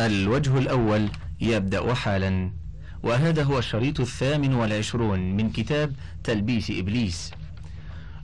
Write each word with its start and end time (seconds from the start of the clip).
الوجه 0.00 0.58
الأول 0.58 1.08
يبدأ 1.40 1.94
حالا 1.94 2.50
وهذا 3.02 3.42
هو 3.42 3.58
الشريط 3.58 4.00
الثامن 4.00 4.54
والعشرون 4.54 5.36
من 5.36 5.50
كتاب 5.50 5.92
تلبيس 6.24 6.70
إبليس. 6.70 7.30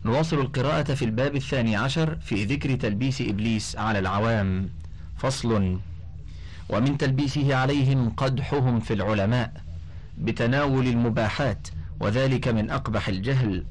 نواصل 0.04 0.38
القراءة 0.40 0.94
في 0.94 1.04
الباب 1.04 1.36
الثاني 1.36 1.76
عشر 1.76 2.16
في 2.16 2.44
ذكر 2.44 2.74
تلبيس 2.74 3.20
إبليس 3.20 3.76
على 3.76 3.98
العوام. 3.98 4.68
فصل. 5.18 5.78
ومن 6.68 6.98
تلبيسه 6.98 7.54
عليهم 7.54 8.10
قدحهم 8.10 8.80
في 8.80 8.94
العلماء 8.94 9.52
بتناول 10.18 10.86
المباحات 10.86 11.68
وذلك 12.00 12.48
من 12.48 12.70
أقبح 12.70 13.08
الجهل 13.08 13.64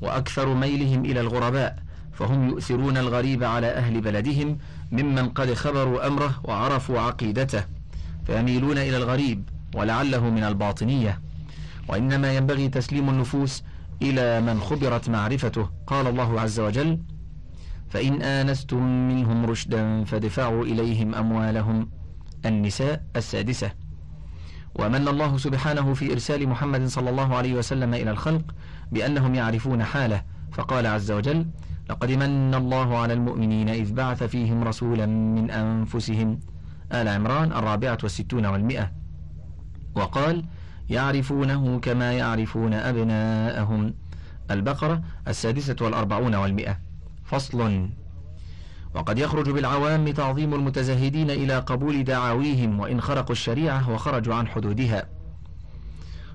وأكثر 0.00 0.54
ميلهم 0.54 1.04
إلى 1.04 1.20
الغرباء 1.20 1.82
فهم 2.12 2.48
يؤثرون 2.48 2.96
الغريب 2.96 3.44
على 3.44 3.66
أهل 3.66 4.00
بلدهم 4.00 4.58
ممن 4.92 5.28
قد 5.28 5.54
خبروا 5.54 6.06
أمره 6.06 6.40
وعرفوا 6.44 7.00
عقيدته 7.00 7.64
فيميلون 8.26 8.78
إلى 8.78 8.96
الغريب 8.96 9.48
ولعله 9.74 10.30
من 10.30 10.44
الباطنية. 10.44 11.20
وإنما 11.88 12.36
ينبغي 12.36 12.68
تسليم 12.68 13.08
النفوس 13.10 13.62
إلى 14.02 14.40
من 14.40 14.60
خبرت 14.60 15.08
معرفته 15.08 15.70
قال 15.86 16.06
الله 16.06 16.40
عز 16.40 16.60
وجل 16.60 16.98
فإن 17.90 18.22
آنستم 18.22 19.08
منهم 19.08 19.46
رشدا 19.46 20.04
فادفعوا 20.04 20.64
إليهم 20.64 21.14
أموالهم. 21.14 21.90
النساء 22.46 23.04
السادسة. 23.16 23.72
ومن 24.74 25.08
الله 25.08 25.36
سبحانه 25.36 25.94
في 25.94 26.12
إرسال 26.12 26.48
محمد 26.48 26.86
صلى 26.86 27.10
الله 27.10 27.36
عليه 27.36 27.54
وسلم 27.54 27.94
إلى 27.94 28.10
الخلق 28.10 28.42
بأنهم 28.92 29.34
يعرفون 29.34 29.84
حاله 29.84 30.22
فقال 30.52 30.86
عز 30.86 31.10
وجل 31.10 31.46
لقد 31.90 32.10
من 32.10 32.54
الله 32.54 32.98
على 32.98 33.12
المؤمنين 33.12 33.68
إذ 33.68 33.92
بعث 33.92 34.22
فيهم 34.22 34.64
رسولا 34.64 35.06
من 35.06 35.50
أنفسهم. 35.50 36.40
آل 36.92 37.08
عمران 37.08 37.52
الرابعة 37.52 37.98
والستون 38.02 38.46
والمئة. 38.46 38.92
وقال 39.94 40.44
يعرفونه 40.90 41.78
كما 41.78 42.12
يعرفون 42.12 42.74
أبناءهم. 42.74 43.94
البقرة 44.50 45.02
السادسة 45.28 45.76
والأربعون 45.80 46.34
والمئة. 46.34 46.78
فصل. 47.24 47.88
وقد 48.94 49.18
يخرج 49.18 49.50
بالعوام 49.50 50.08
تعظيم 50.08 50.54
المتزهدين 50.54 51.30
إلى 51.30 51.58
قبول 51.58 52.04
دعاويهم 52.04 52.80
وإن 52.80 53.00
خرقوا 53.00 53.32
الشريعة 53.32 53.90
وخرجوا 53.90 54.34
عن 54.34 54.48
حدودها. 54.48 55.08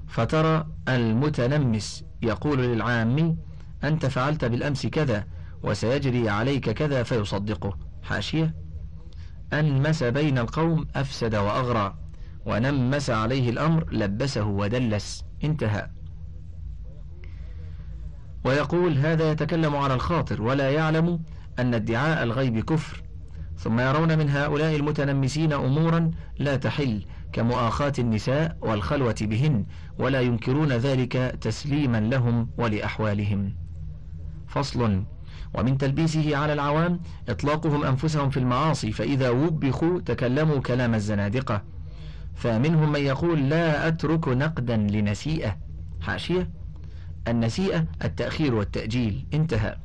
فترى 0.08 0.66
المتنمس 0.88 2.04
يقول 2.22 2.60
للعامي 2.60 3.38
أنت 3.84 4.06
فعلت 4.06 4.46
بالأمس 4.46 4.88
كذا. 4.88 5.37
وسيجري 5.68 6.30
عليك 6.30 6.70
كذا 6.70 7.04
فيصدقه. 7.04 7.78
حاشية. 8.04 8.56
أنمس 9.54 10.04
بين 10.04 10.38
القوم 10.38 10.88
أفسد 10.96 11.36
وأغرى 11.36 11.98
ونمس 12.46 13.10
عليه 13.10 13.50
الأمر 13.50 13.94
لبسه 13.94 14.46
ودلس. 14.46 15.26
انتهى. 15.44 15.90
ويقول 18.46 18.98
هذا 18.98 19.32
يتكلم 19.32 19.76
على 19.76 19.94
الخاطر 19.94 20.42
ولا 20.42 20.72
يعلم 20.72 21.20
أن 21.60 21.74
ادعاء 21.74 22.24
الغيب 22.24 22.60
كفر. 22.60 23.04
ثم 23.58 23.80
يرون 23.80 24.18
من 24.18 24.30
هؤلاء 24.30 24.76
المتنمسين 24.76 25.54
أمورا 25.54 26.12
لا 26.40 26.56
تحل 26.56 27.06
كمؤاخاة 27.34 27.94
النساء 28.00 28.58
والخلوة 28.62 29.16
بهن 29.22 29.66
ولا 30.00 30.22
ينكرون 30.22 30.72
ذلك 30.72 31.14
تسليما 31.42 32.00
لهم 32.00 32.50
ولأحوالهم. 32.58 33.56
فصل. 34.48 35.04
ومن 35.54 35.78
تلبيسه 35.78 36.38
على 36.38 36.54
العوام 36.54 37.00
إطلاقهم 37.30 37.84
أنفسهم 37.84 38.30
في 38.30 38.38
المعاصي 38.38 38.92
فإذا 38.92 39.30
وبخوا 39.30 40.00
تكلموا 40.00 40.60
كلام 40.60 40.96
الزنادقة. 40.96 41.62
فمنهم 42.36 42.92
من 42.92 43.00
يقول 43.00 43.50
لا 43.50 43.88
أترك 43.88 44.28
نقدا 44.28 44.78
لنسيئة. 44.78 45.58
حاشية؟ 46.02 46.50
النسيئة 47.28 47.86
التأخير 48.04 48.56
والتأجيل. 48.56 49.26
انتهى. 49.34 49.78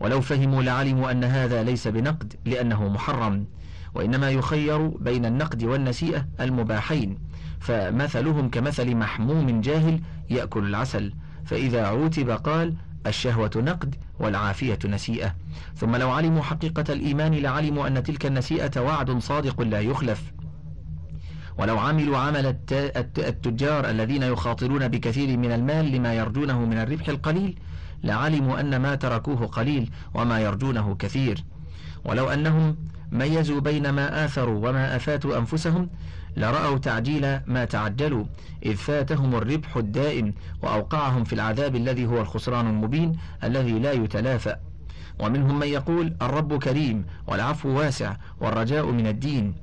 ولو 0.00 0.20
فهموا 0.20 0.62
لعلموا 0.62 1.10
أن 1.10 1.24
هذا 1.24 1.62
ليس 1.62 1.88
بنقد 1.88 2.34
لأنه 2.44 2.88
محرم. 2.88 3.46
وإنما 3.94 4.30
يخير 4.30 4.86
بين 4.86 5.24
النقد 5.24 5.64
والنسيئة 5.64 6.26
المباحين. 6.40 7.18
فمثلهم 7.60 8.50
كمثل 8.50 8.94
محموم 8.94 9.60
جاهل 9.60 10.00
يأكل 10.30 10.64
العسل. 10.64 11.12
فإذا 11.44 11.86
عوتب 11.86 12.30
قال 12.30 12.74
الشهوة 13.06 13.50
نقد 13.56 13.94
والعافية 14.20 14.78
نسيئة. 14.84 15.34
ثم 15.76 15.96
لو 15.96 16.10
علموا 16.10 16.42
حقيقة 16.42 16.92
الإيمان 16.92 17.34
لعلموا 17.34 17.86
أن 17.86 18.02
تلك 18.02 18.26
النسيئة 18.26 18.80
وعد 18.80 19.18
صادق 19.18 19.60
لا 19.62 19.80
يخلف. 19.80 20.32
ولو 21.58 21.78
عملوا 21.78 22.18
عمل 22.18 22.46
التجار 23.18 23.90
الذين 23.90 24.22
يخاطرون 24.22 24.88
بكثير 24.88 25.36
من 25.36 25.52
المال 25.52 25.92
لما 25.92 26.14
يرجونه 26.14 26.64
من 26.64 26.78
الربح 26.78 27.08
القليل 27.08 27.58
لعلموا 28.04 28.60
أن 28.60 28.76
ما 28.76 28.94
تركوه 28.94 29.46
قليل 29.46 29.90
وما 30.14 30.40
يرجونه 30.40 30.94
كثير. 30.94 31.44
ولو 32.04 32.28
أنهم 32.28 32.76
ميزوا 33.12 33.60
بين 33.60 33.90
ما 33.90 34.24
آثروا 34.24 34.68
وما 34.68 34.96
أفاتوا 34.96 35.38
أنفسهم 35.38 35.88
لرأوا 36.36 36.78
تعجيل 36.78 37.40
ما 37.46 37.64
تعجلوا 37.64 38.24
إذ 38.64 38.76
فاتهم 38.76 39.34
الربح 39.34 39.76
الدائم 39.76 40.34
وأوقعهم 40.62 41.24
في 41.24 41.32
العذاب 41.32 41.76
الذي 41.76 42.06
هو 42.06 42.20
الخسران 42.20 42.66
المبين 42.66 43.18
الذي 43.44 43.78
لا 43.78 43.92
يتلافى 43.92 44.56
ومنهم 45.18 45.58
من 45.58 45.66
يقول 45.66 46.16
الرب 46.22 46.58
كريم 46.58 47.04
والعفو 47.26 47.68
واسع 47.68 48.16
والرجاء 48.40 48.86
من 48.86 49.06
الدين. 49.06 49.54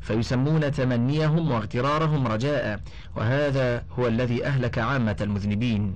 فيسمون 0.00 0.72
تمنيهم 0.72 1.50
واغترارهم 1.50 2.26
رجاء 2.26 2.80
وهذا 3.16 3.84
هو 3.98 4.06
الذي 4.06 4.46
أهلك 4.46 4.78
عامة 4.78 5.16
المذنبين. 5.20 5.94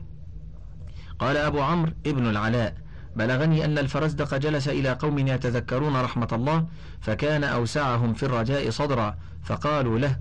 قال 1.18 1.36
أبو 1.36 1.60
عمرو 1.60 1.92
ابن 2.06 2.26
العلاء 2.26 2.74
بلغني 3.16 3.64
أن 3.64 3.78
الفرزدق 3.78 4.36
جلس 4.36 4.68
إلى 4.68 4.92
قوم 4.92 5.18
يتذكرون 5.18 5.96
رحمة 5.96 6.28
الله 6.32 6.66
فكان 7.00 7.44
أوسعهم 7.44 8.14
في 8.14 8.22
الرجاء 8.22 8.70
صدرا 8.70 9.16
فقالوا 9.44 9.98
له 9.98 10.16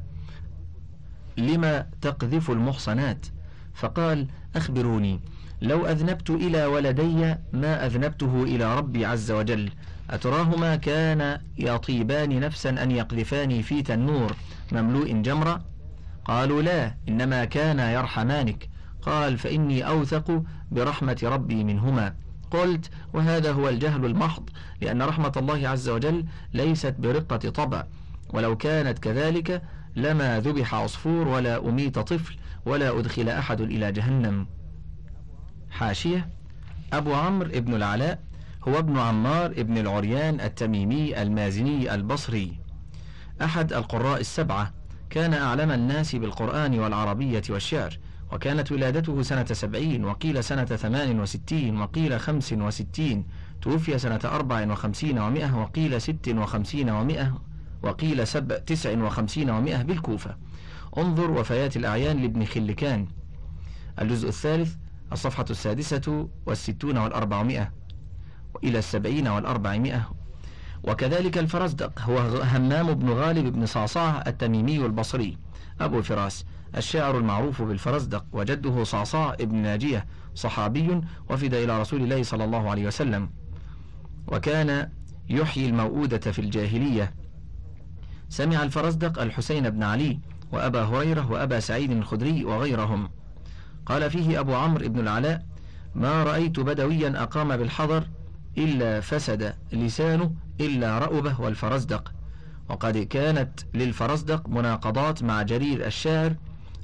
لما 1.38 1.88
تقذف 2.02 2.52
المحصنات؟ 2.52 3.26
فقال 3.74 4.28
أخبروني 4.56 5.20
لو 5.62 5.86
أذنبت 5.86 6.30
إلى 6.30 6.66
ولدي 6.66 7.36
ما 7.54 7.86
أذنبته 7.86 8.44
إلى 8.44 8.78
ربي 8.78 9.06
عز 9.06 9.32
وجل 9.32 9.72
أتراهما 10.10 10.76
كان 10.76 11.40
يطيبان 11.58 12.40
نفسا 12.40 12.70
أن 12.70 12.92
يقذفاني 12.92 13.64
في 13.64 13.82
تنور 13.82 14.36
مملوء 14.72 15.22
جمرة؟ 15.22 15.62
قالوا 16.26 16.62
لا 16.62 16.96
إنما 17.10 17.46
كان 17.46 17.80
يرحمانك. 17.80 18.70
قال 19.02 19.38
فإني 19.38 19.88
أوثق 19.88 20.44
برحمة 20.72 21.18
ربي 21.24 21.64
منهما. 21.64 22.14
قلت 22.52 22.90
وهذا 23.14 23.52
هو 23.52 23.70
الجهل 23.70 24.06
المحض 24.06 24.50
لأن 24.82 25.02
رحمة 25.02 25.32
الله 25.38 25.70
عز 25.70 25.90
وجل 25.90 26.26
ليست 26.54 26.96
برقة 27.00 27.50
طبع 27.50 27.84
ولو 28.34 28.58
كانت 28.58 29.00
كذلك 29.00 29.62
لما 29.96 30.40
ذبح 30.40 30.76
عصفور 30.76 31.28
ولا 31.28 31.70
أميت 31.70 32.00
طفل 32.00 32.36
ولا 32.66 33.00
أدخل 33.00 33.30
أحد 33.30 33.62
إلى 33.62 33.92
جهنم. 33.92 34.48
حاشية 35.72 36.30
أبو 36.94 37.14
عمرو 37.14 37.50
ابن 37.50 37.74
العلاء 37.74 38.20
هو 38.68 38.80
ابن 38.80 38.98
عمار 38.98 39.46
ابن 39.46 39.78
العريان 39.78 40.40
التميمي 40.42 41.22
المازني 41.22 41.94
البصري. 41.94 42.60
أحد 43.42 43.74
القراء 43.74 44.20
السبعة 44.20 44.74
كان 45.10 45.34
أعلم 45.34 45.72
الناس 45.72 46.16
بالقرآن 46.16 46.80
والعربية 46.80 47.44
والشعر. 47.50 47.98
وكانت 48.32 48.72
ولادته 48.72 49.22
سنة 49.22 49.46
سبعين 49.46 50.06
وقيل 50.06 50.44
سنة 50.44 50.66
ثمان 50.66 51.20
وستين 51.20 51.82
وقيل 51.82 52.20
خمس 52.20 52.54
وستين. 52.54 53.26
توفي 53.62 54.00
سنة 54.00 54.20
أربع 54.26 54.72
وخمسين 54.72 55.20
ومئة 55.20 55.56
وقيل 55.62 56.02
ست 56.02 56.28
وخمسين 56.30 56.90
ومئة 56.90 57.42
وقيل 57.84 58.28
سبع 58.28 58.58
تسع 58.58 59.04
وخمسين 59.04 59.50
ومئة 59.50 59.82
بالكوفة. 59.82 60.38
انظر 60.98 61.32
وفيات 61.32 61.78
الأعيان 61.78 62.22
لابن 62.22 62.46
خلكان. 62.46 63.08
الجزء 64.02 64.28
الثالث 64.30 64.76
الصفحة 65.12 65.46
السادسة 65.50 66.30
والستون 66.46 66.98
والأربعمائة 66.98 67.72
وإلى 68.54 68.80
السبعين 68.80 69.28
والأربعمائة. 69.28 70.10
وكذلك 70.84 71.38
الفرزدق 71.38 72.00
هو 72.02 72.18
همام 72.44 72.94
بن 72.94 73.10
غالب 73.10 73.54
بن 73.54 73.66
صعصاع 73.66 74.24
التميمي 74.28 74.86
البصري. 74.86 75.38
أبو 75.82 76.02
فراس 76.02 76.46
الشاعر 76.78 77.18
المعروف 77.18 77.62
بالفرزدق 77.62 78.26
وجده 78.34 78.84
صعصاع 78.84 79.34
ابن 79.34 79.56
ناجية 79.56 80.06
صحابي 80.36 81.02
وفد 81.30 81.54
إلى 81.54 81.82
رسول 81.82 82.02
الله 82.02 82.24
صلى 82.24 82.44
الله 82.44 82.70
عليه 82.70 82.88
وسلم. 82.88 83.30
وكان 84.28 84.90
يحيي 85.30 85.70
الموؤودة 85.70 86.32
في 86.32 86.40
الجاهلية. 86.40 87.14
سمع 88.30 88.64
الفرزدق 88.64 89.22
الحسين 89.22 89.70
بن 89.70 89.84
علي 89.84 90.20
وأبا 90.52 90.84
هريرة 90.84 91.32
وأبا 91.32 91.60
سعيد 91.60 91.92
الخدري 91.92 92.46
وغيرهم. 92.46 93.10
قال 93.86 94.12
فيه 94.12 94.40
أبو 94.40 94.56
عمرو 94.56 94.90
بن 94.90 95.00
العلاء 95.00 95.46
ما 95.96 96.24
رأيت 96.24 96.60
بدويا 96.60 97.24
أقام 97.24 97.58
بالحضر 97.58 98.04
إلا 98.58 99.02
فسد 99.02 99.54
لسانه 99.74 100.32
إلا 100.62 101.00
رأبه 101.00 101.42
والفرزدق. 101.42 102.14
وقد 102.70 102.98
كانت 102.98 103.60
للفرزدق 103.74 104.50
مناقضات 104.50 105.24
مع 105.24 105.42
جرير 105.42 105.86
الشاعر 105.86 106.36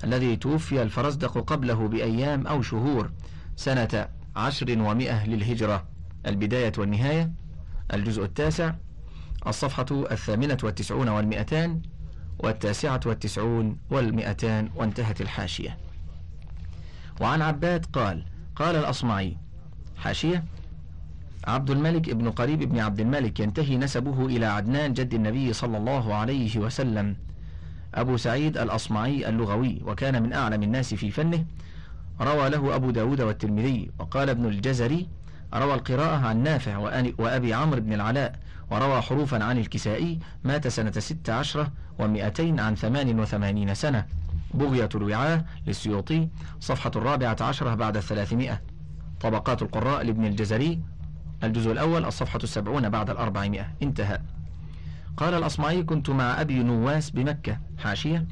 الذي 0.04 0.36
توفي 0.36 0.82
الفرزدق 0.82 1.38
قبله 1.38 1.88
بأيام 1.88 2.48
أو 2.48 2.62
شهور 2.62 3.12
سنة 3.56 4.08
عشر 4.36 4.82
ومئة 4.82 5.28
للهجرة. 5.28 5.86
البداية 6.26 6.74
والنهاية 6.78 7.32
الجزء 7.94 8.24
التاسع 8.24 8.74
الصفحة 9.48 9.86
الثامنة 9.92 10.58
والتسعون 10.64 11.10
والمئتان 11.10 11.82
والتاسعة 12.40 13.00
والتسعون 13.06 13.78
والمئتان 13.90 14.70
وانتهت 14.76 15.22
الحاشية. 15.22 15.78
وعن 17.22 17.42
عباد 17.42 17.86
قال 17.86 18.26
قال 18.56 18.76
الأصمعي 18.76 19.38
حاشية 19.98 20.44
عبد 21.48 21.70
الملك 21.70 22.10
ابن 22.10 22.32
قريب 22.32 22.60
بن 22.60 22.80
عبد 22.80 23.00
الملك 23.00 23.40
ينتهي 23.40 23.78
نسبه 23.78 24.26
إلى 24.26 24.46
عدنان 24.46 24.94
جد 24.94 25.14
النبي 25.14 25.54
صلى 25.54 25.78
الله 25.78 26.14
عليه 26.16 26.60
وسلم. 26.60 27.16
أبو 27.96 28.18
سعيد 28.18 28.58
الأصمعي 28.58 29.30
اللغوي 29.30 29.82
وكان 29.86 30.24
من 30.24 30.34
أعلم 30.34 30.64
الناس 30.64 30.94
في 30.94 31.12
فنه. 31.12 31.46
روى 32.22 32.50
له 32.50 32.76
أبو 32.76 32.92
داود 32.92 33.22
والترمذي. 33.22 33.92
وقال 34.00 34.30
ابن 34.30 34.46
الجزري 34.46 35.08
روى 35.54 35.74
القراءة 35.74 36.16
عن 36.16 36.44
نافع 36.44 36.78
وأبي 37.20 37.54
عمرو 37.54 37.82
بن 37.82 37.94
العلاء 37.94 38.40
وروى 38.70 39.02
حروفا 39.02 39.44
عن 39.44 39.58
الكسائي 39.58 40.20
مات 40.44 40.68
سنة 40.68 40.92
ست 40.92 41.30
عشرة 41.30 41.72
ومئتين 42.00 42.60
عن 42.60 42.76
ثمان 42.76 43.20
وثمانين 43.20 43.74
سنة. 43.74 44.06
بغية 44.54 44.90
الوعاء 44.96 45.46
للسيوطي. 45.68 46.30
صفحة 46.60 46.92
الرابعة 46.96 47.38
عشرة 47.42 47.76
بعد 47.76 47.98
الثلاثمائة. 47.98 48.62
طبقات 49.22 49.62
القراء 49.62 50.04
لابن 50.04 50.26
الجزري. 50.26 50.80
الجزء 51.44 51.72
الأول 51.72 52.06
الصفحة 52.06 52.40
السبعون 52.44 52.90
بعد 52.90 53.10
الأربعمائة. 53.10 53.68
انتهى. 53.84 54.20
قال 55.18 55.34
الأصمعي 55.34 55.84
كنت 55.84 56.10
مع 56.10 56.42
أبي 56.42 56.64
نواس 56.64 57.10
بمكة. 57.10 57.60
حاشية. 57.78 58.28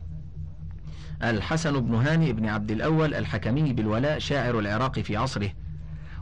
الحسن 1.23 1.79
بن 1.79 1.95
هاني 1.95 2.33
بن 2.33 2.45
عبد 2.45 2.71
الأول 2.71 3.13
الحكمي 3.13 3.73
بالولاء 3.73 4.19
شاعر 4.19 4.59
العراق 4.59 4.99
في 4.99 5.17
عصره. 5.17 5.49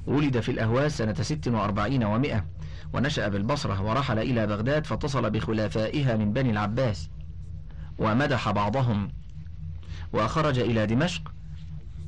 ولد 0.07 0.39
في 0.39 0.51
الأهواز 0.51 0.91
سنة 0.91 1.13
ست 1.13 1.47
وأربعين 1.47 2.03
ومائة 2.03 2.45
ونشأ 2.93 3.27
بالبصرة 3.27 3.81
ورحل 3.81 4.19
إلى 4.19 4.47
بغداد 4.47 4.85
فاتصل 4.85 5.29
بخلفائها 5.29 6.15
من 6.15 6.33
بني 6.33 6.51
العباس. 6.51 7.09
ومدح 7.99 8.51
بعضهم. 8.51 9.11
وخرج 10.13 10.59
إلى 10.59 10.85
دمشق 10.85 11.33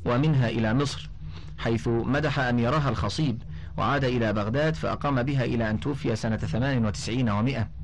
ومنها 0.05 0.49
إلى 0.49 0.73
مصر 0.73 1.09
حيث 1.57 1.87
مدح 1.87 2.39
أميرها 2.39 2.89
الخصيب. 2.89 3.43
وعاد 3.77 4.03
إلى 4.03 4.33
بغداد 4.33 4.75
فأقام 4.75 5.23
بها 5.23 5.45
إلى 5.45 5.69
أن 5.69 5.79
توفي 5.79 6.15
سنة 6.15 6.37
98 6.37 7.29
ومئة. 7.29 7.78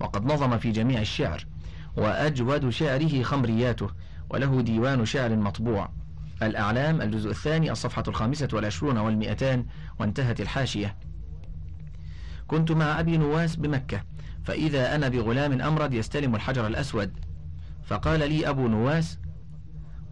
وقد 0.00 0.24
نظم 0.24 0.58
في 0.58 0.70
جميع 0.70 1.00
الشعر 1.00 1.46
وأجود 1.96 2.68
شعره 2.68 3.22
خمرياته 3.22 3.90
وله 4.30 4.60
ديوان 4.60 5.04
شعر 5.04 5.36
مطبوع. 5.36 5.90
الأعلام 6.42 7.02
الجزء 7.02 7.30
الثاني 7.30 7.70
الصفحة 7.72 8.04
الخامسة 8.08 8.48
والعشرون 8.52 8.98
والمئتان 8.98 9.66
وانتهت 9.98 10.40
الحاشية. 10.40 10.96
كنت 12.46 12.72
مع 12.72 13.00
أبي 13.00 13.16
نواس 13.16 13.56
بمكة 13.56 14.02
فإذا 14.44 14.94
أنا 14.94 15.08
بغلام 15.08 15.60
أمرد 15.60 15.94
يستلم 15.94 16.34
الحجر 16.34 16.66
الأسود. 16.66 17.12
فقال 17.84 18.20
لي 18.20 18.48
أبو 18.48 18.68
نواس 18.68 19.18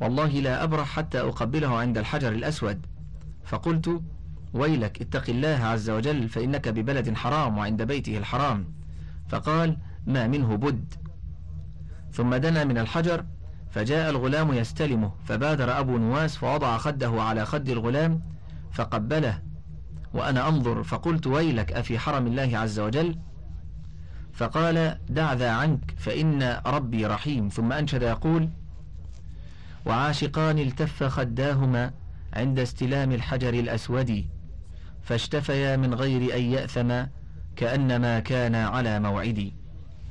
والله 0.00 0.28
لا 0.28 0.64
أبرح 0.64 0.88
حتى 0.88 1.20
أقبله 1.20 1.78
عند 1.78 1.98
الحجر 1.98 2.32
الأسود. 2.32 2.86
فقلت 3.44 4.02
ويلك 4.54 5.00
اتق 5.00 5.30
الله 5.30 5.48
عز 5.48 5.90
وجل 5.90 6.28
فإنك 6.28 6.68
ببلد 6.68 7.14
حرام 7.14 7.58
وعند 7.58 7.82
بيته 7.82 8.18
الحرام. 8.18 8.81
فقال 9.32 9.76
ما 10.06 10.26
منه 10.26 10.56
بد. 10.56 10.94
ثم 12.12 12.34
دنا 12.34 12.64
من 12.64 12.78
الحجر 12.78 13.24
فجاء 13.70 14.10
الغلام 14.10 14.52
يستلمه 14.52 15.12
فبادر 15.24 15.78
أبو 15.78 15.98
نواس 15.98 16.36
فوضع 16.36 16.78
خده 16.78 17.22
على 17.22 17.46
خد 17.46 17.68
الغلام 17.68 18.22
فقبله. 18.72 19.42
وأنا 20.14 20.48
أنظر 20.48 20.82
فقلت 20.82 21.26
ويلك 21.26 21.72
أفي 21.72 21.98
حرم 21.98 22.26
الله 22.26 22.58
عز 22.58 22.80
وجل؟ 22.80 23.18
فقال 24.32 24.98
دع 25.08 25.32
ذا 25.32 25.50
عنك 25.50 25.94
فإن 25.96 26.60
ربي 26.66 27.06
رحيم. 27.06 27.48
ثم 27.48 27.72
أنشد 27.72 28.02
يقول 28.02 28.48
وعاشقان 29.86 30.58
التف 30.58 31.04
خداهما 31.04 31.90
عند 32.32 32.58
استلام 32.58 33.12
الحجر 33.12 33.54
الأسود 33.54 34.24
فاشتفيا 35.02 35.76
من 35.76 35.94
غير 35.94 36.36
أن 36.36 36.42
يأثما 36.42 37.08
كأنما 37.56 38.20
كان 38.20 38.54
على 38.54 39.00
موعدي. 39.00 39.54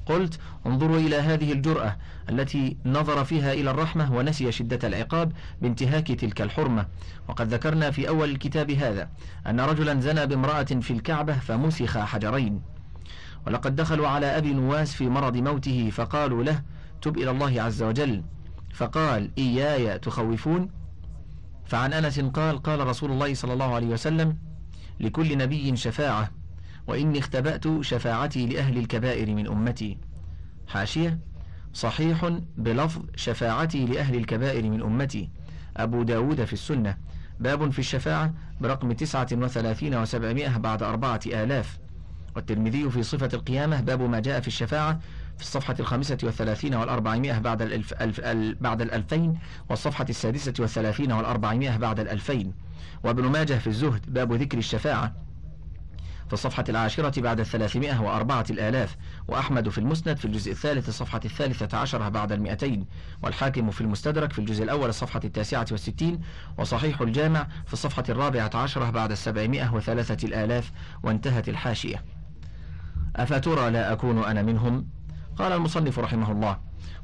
قلت 0.06 0.40
انظروا 0.66 0.98
إلى 0.98 1.16
هذه 1.16 1.52
الجرأة 1.52 1.98
التي 2.30 2.78
نظر 2.86 3.24
فيها 3.24 3.54
إلى 3.54 3.72
الرحمة 3.72 4.14
ونسي 4.14 4.52
شدة 4.52 4.88
العقاب 4.88 5.32
بانتهاك 5.62 6.08
تلك 6.08 6.42
الحرمة. 6.42 6.86
وقد 7.28 7.54
ذكرنا 7.54 7.92
في 7.92 8.08
أول 8.08 8.30
الكتاب 8.30 8.72
هذا 8.72 9.10
أن 9.48 9.60
رجلا 9.60 10.00
زنى 10.00 10.26
بامرأة 10.26 10.64
في 10.64 10.92
الكعبة 10.92 11.34
فمسخ 11.34 11.98
حجرين. 11.98 12.62
ولقد 13.48 13.76
دخلوا 13.76 14.08
على 14.08 14.38
أبي 14.38 14.54
نواس 14.54 14.94
في 14.94 15.10
مرض 15.10 15.38
موته 15.38 15.90
فقالوا 15.90 16.44
له 16.44 16.62
تب 17.02 17.18
إلى 17.18 17.32
الله 17.32 17.62
عز 17.62 17.84
وجل. 17.84 18.24
فقال 18.74 19.32
إياي 19.38 20.00
تخوفون؟ 20.00 20.70
فعن 21.66 21.94
أنس 21.94 22.20
قال 22.20 22.64
قال 22.64 22.88
رسول 22.88 23.12
الله 23.12 23.34
صلى 23.34 23.54
الله 23.54 23.76
عليه 23.76 23.88
وسلم 23.88 24.38
لكل 25.00 25.38
نبي 25.38 25.76
شفاعة. 25.76 26.41
وإني 26.88 27.20
اختبأت 27.20 27.82
شفاعتي 27.82 28.48
لأهل 28.48 28.78
الكبائر 28.78 29.36
من 29.36 29.48
أمتي. 29.48 29.98
حاشية. 30.68 31.20
صحيح 31.74 32.30
بلفظ 32.58 33.02
شفاعتي 33.16 33.86
لأهل 33.86 34.16
الكبائر 34.16 34.70
من 34.70 34.82
أمتي. 34.82 35.30
أبو 35.78 36.04
داود 36.04 36.44
في 36.44 36.54
السنة. 36.54 36.98
باب 37.40 37.72
في 37.72 37.80
الشفاعة 37.80 38.34
برقم 38.62 38.92
تسعة 38.92 39.28
وثلاثين 39.32 39.96
وسبعمائة 39.96 40.58
بعد 40.58 40.84
أربعة 40.84 41.20
آلاف. 41.26 41.78
والترمذي 42.36 42.90
في 42.90 43.04
صفة 43.04 43.30
القيامة 43.34 43.82
باب 43.82 44.02
ما 44.02 44.20
جاء 44.20 44.40
في 44.40 44.48
الشفاعة 44.48 45.00
في 45.38 45.42
الصفحة 45.44 45.76
الخامسة 45.80 46.18
والثلاثين 46.24 46.76
والأربعمائة 46.76 47.40
بعد 47.40 47.62
الألف 47.62 47.94
ألف 47.94 48.22
بعد 48.62 48.82
الألفين 48.82 49.38
والصفحة 49.70 50.06
السادسة 50.10 50.54
والثلاثين 50.60 51.12
والأربعمائة 51.12 51.78
بعد 51.78 52.00
الألفين. 52.00 52.54
وابن 53.04 53.24
ماجه 53.24 53.54
في 53.54 53.68
الزهد 53.68 54.14
باب 54.14 54.34
ذكر 54.34 54.58
الشفاعة. 54.58 55.14
في 56.32 56.36
الصفحة 56.36 56.64
العاشرة 56.70 57.22
بعد 57.22 57.40
الثلاثمائة 57.40 58.02
وأربعة 58.02 58.46
الآلاف 58.50 58.98
وأحمد 59.28 59.70
في 59.70 59.78
المسند 59.78 60.18
في 60.18 60.26
الجزء 60.26 60.52
الثالث 60.52 60.90
الصفحة 60.90 61.20
الثالثة 61.26 61.78
عشرة 61.78 62.10
بعد 62.10 62.32
المئتين 62.32 62.86
والحاكم 63.24 63.72
في 63.72 63.82
المستدرك 63.82 64.34
في 64.34 64.40
الجزء 64.40 64.64
الأول 64.64 64.90
الصفحة 64.90 65.22
التاسعة 65.24 65.66
والستين 65.72 66.22
وصحيح 66.58 67.02
الجامع 67.02 67.48
في 67.66 67.74
الصفحة 67.74 68.04
الرابعة 68.10 68.52
عشرة 68.54 68.90
بعد 68.90 69.12
السبعمائة 69.12 69.74
وثلاثة 69.74 70.28
الآلاف 70.28 70.72
وانتهت 71.04 71.50
الحاشية. 71.50 72.04
أفترى 73.16 73.72
لا 73.72 73.94
أكون 73.94 74.24
أنا 74.24 74.42
منهم؟ 74.42 74.88
قال 75.38 75.52
المصنف 75.54 76.00
رحمه 76.00 76.32
الله. 76.32 76.58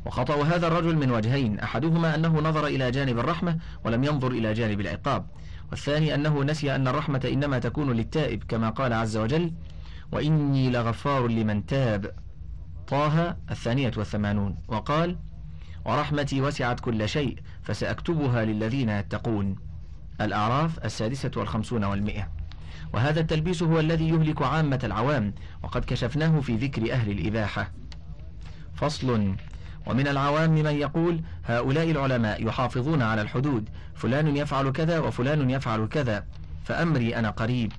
وخطأ 0.06 0.44
هذا 0.44 0.68
الرجل 0.68 0.96
من 0.96 1.12
وجهين 1.12 1.60
أحدهما 1.60 2.16
أنه 2.16 2.40
نظر 2.40 2.68
إلى 2.68 2.92
جانب 2.92 3.20
الرحمة 3.20 3.58
ولم 3.84 4.04
ينظر 4.04 4.32
إلى 4.32 4.54
جانب 4.54 4.82
العقاب. 4.82 5.26
والثاني 5.72 6.16
أنه 6.16 6.44
نسي 6.44 6.76
أن 6.76 6.88
الرحمة 6.88 7.30
إنما 7.34 7.60
تكون 7.60 7.92
للتائب 7.92 8.44
كما 8.44 8.70
قال 8.70 8.94
عز 8.94 9.18
وجل 9.18 9.54
وإني 10.12 10.70
لغفار 10.70 11.28
لمن 11.28 11.66
تاب. 11.66 12.16
طه 12.88 13.38
الثانية 13.52 13.92
والثمانون. 13.98 14.58
وقال 14.68 15.18
ورحمتي 15.86 16.42
وسعت 16.42 16.80
كل 16.80 17.10
شيء 17.10 17.40
فسأكتبها 17.64 18.46
للذين 18.46 18.90
يتقون. 18.90 19.56
الأعراف 20.22 20.86
السادسة 20.86 21.32
والخمسون 21.36 21.84
والمئة. 21.84 22.32
وهذا 22.94 23.20
التلبيس 23.20 23.64
هو 23.64 23.80
الذي 23.80 24.10
يهلك 24.10 24.42
عامة 24.42 24.80
العوام 24.84 25.34
وقد 25.64 25.86
كشفناه 25.86 26.40
في 26.40 26.56
ذكر 26.56 26.92
أهل 26.92 27.12
الإباحة. 27.12 27.72
فصل 28.74 29.36
ومن 29.90 30.08
العوام 30.08 30.50
من 30.50 30.66
يقول 30.66 31.22
هؤلاء 31.46 31.92
العلماء 31.92 32.48
يحافظون 32.48 33.02
على 33.02 33.22
الحدود 33.22 33.70
فلان 33.96 34.38
يفعل 34.38 34.72
كذا 34.72 35.00
وفلان 35.00 35.50
يفعل 35.50 35.88
كذا 35.88 36.24
فأمري 36.64 37.16
أنا 37.16 37.30
قريب. 37.30 37.72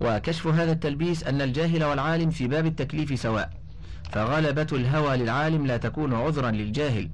وكشف 0.00 0.46
هذا 0.46 0.72
التلبيس 0.72 1.24
أن 1.24 1.42
الجاهل 1.42 1.84
والعالم 1.84 2.30
في 2.30 2.48
باب 2.48 2.66
التكليف 2.66 3.20
سواء 3.20 3.50
فغلبة 4.12 4.66
الهوى 4.72 5.16
للعالم 5.16 5.66
لا 5.66 5.76
تكون 5.76 6.14
عذرا 6.14 6.50
للجاهل. 6.50 7.10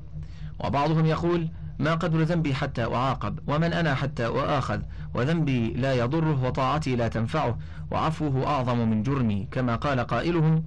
وبعضهم 0.61 1.07
يقول 1.07 1.49
ما 1.79 1.95
قدر 1.95 2.23
ذنبي 2.23 2.55
حتى 2.55 2.85
أعاقب 2.85 3.39
ومن 3.47 3.73
أنا 3.73 3.95
حتى 3.95 4.27
أؤاخذ 4.27 4.81
وذنبي 5.15 5.69
لا 5.69 5.95
يضره 5.95 6.45
وطاعتي 6.45 6.97
لا 6.97 7.09
تنفعه 7.09 7.59
وعفوه 7.91 8.47
أعظم 8.47 8.91
من 8.91 9.03
جرمي. 9.03 9.49
كما 9.51 9.77
قال 9.77 10.01
قائلهم 10.01 10.65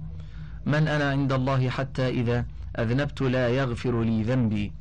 من 0.66 0.88
أنا 0.88 1.10
عند 1.10 1.32
الله 1.32 1.70
حتى 1.70 2.08
إذا 2.08 2.44
أذنبت 2.78 3.22
لا 3.22 3.48
يغفر 3.48 4.02
لي 4.02 4.22
ذنبي. 4.22 4.72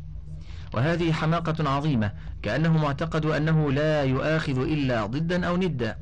وهذه 0.73 1.11
حماقة 1.11 1.69
عظيمة 1.69 2.11
كأنه 2.41 2.77
معتقد 2.77 3.25
أنه 3.25 3.71
لا 3.71 4.03
يؤاخذ 4.03 4.59
إلا 4.59 5.05
ضدا 5.05 5.47
أو 5.47 5.57
ندا. 5.57 5.97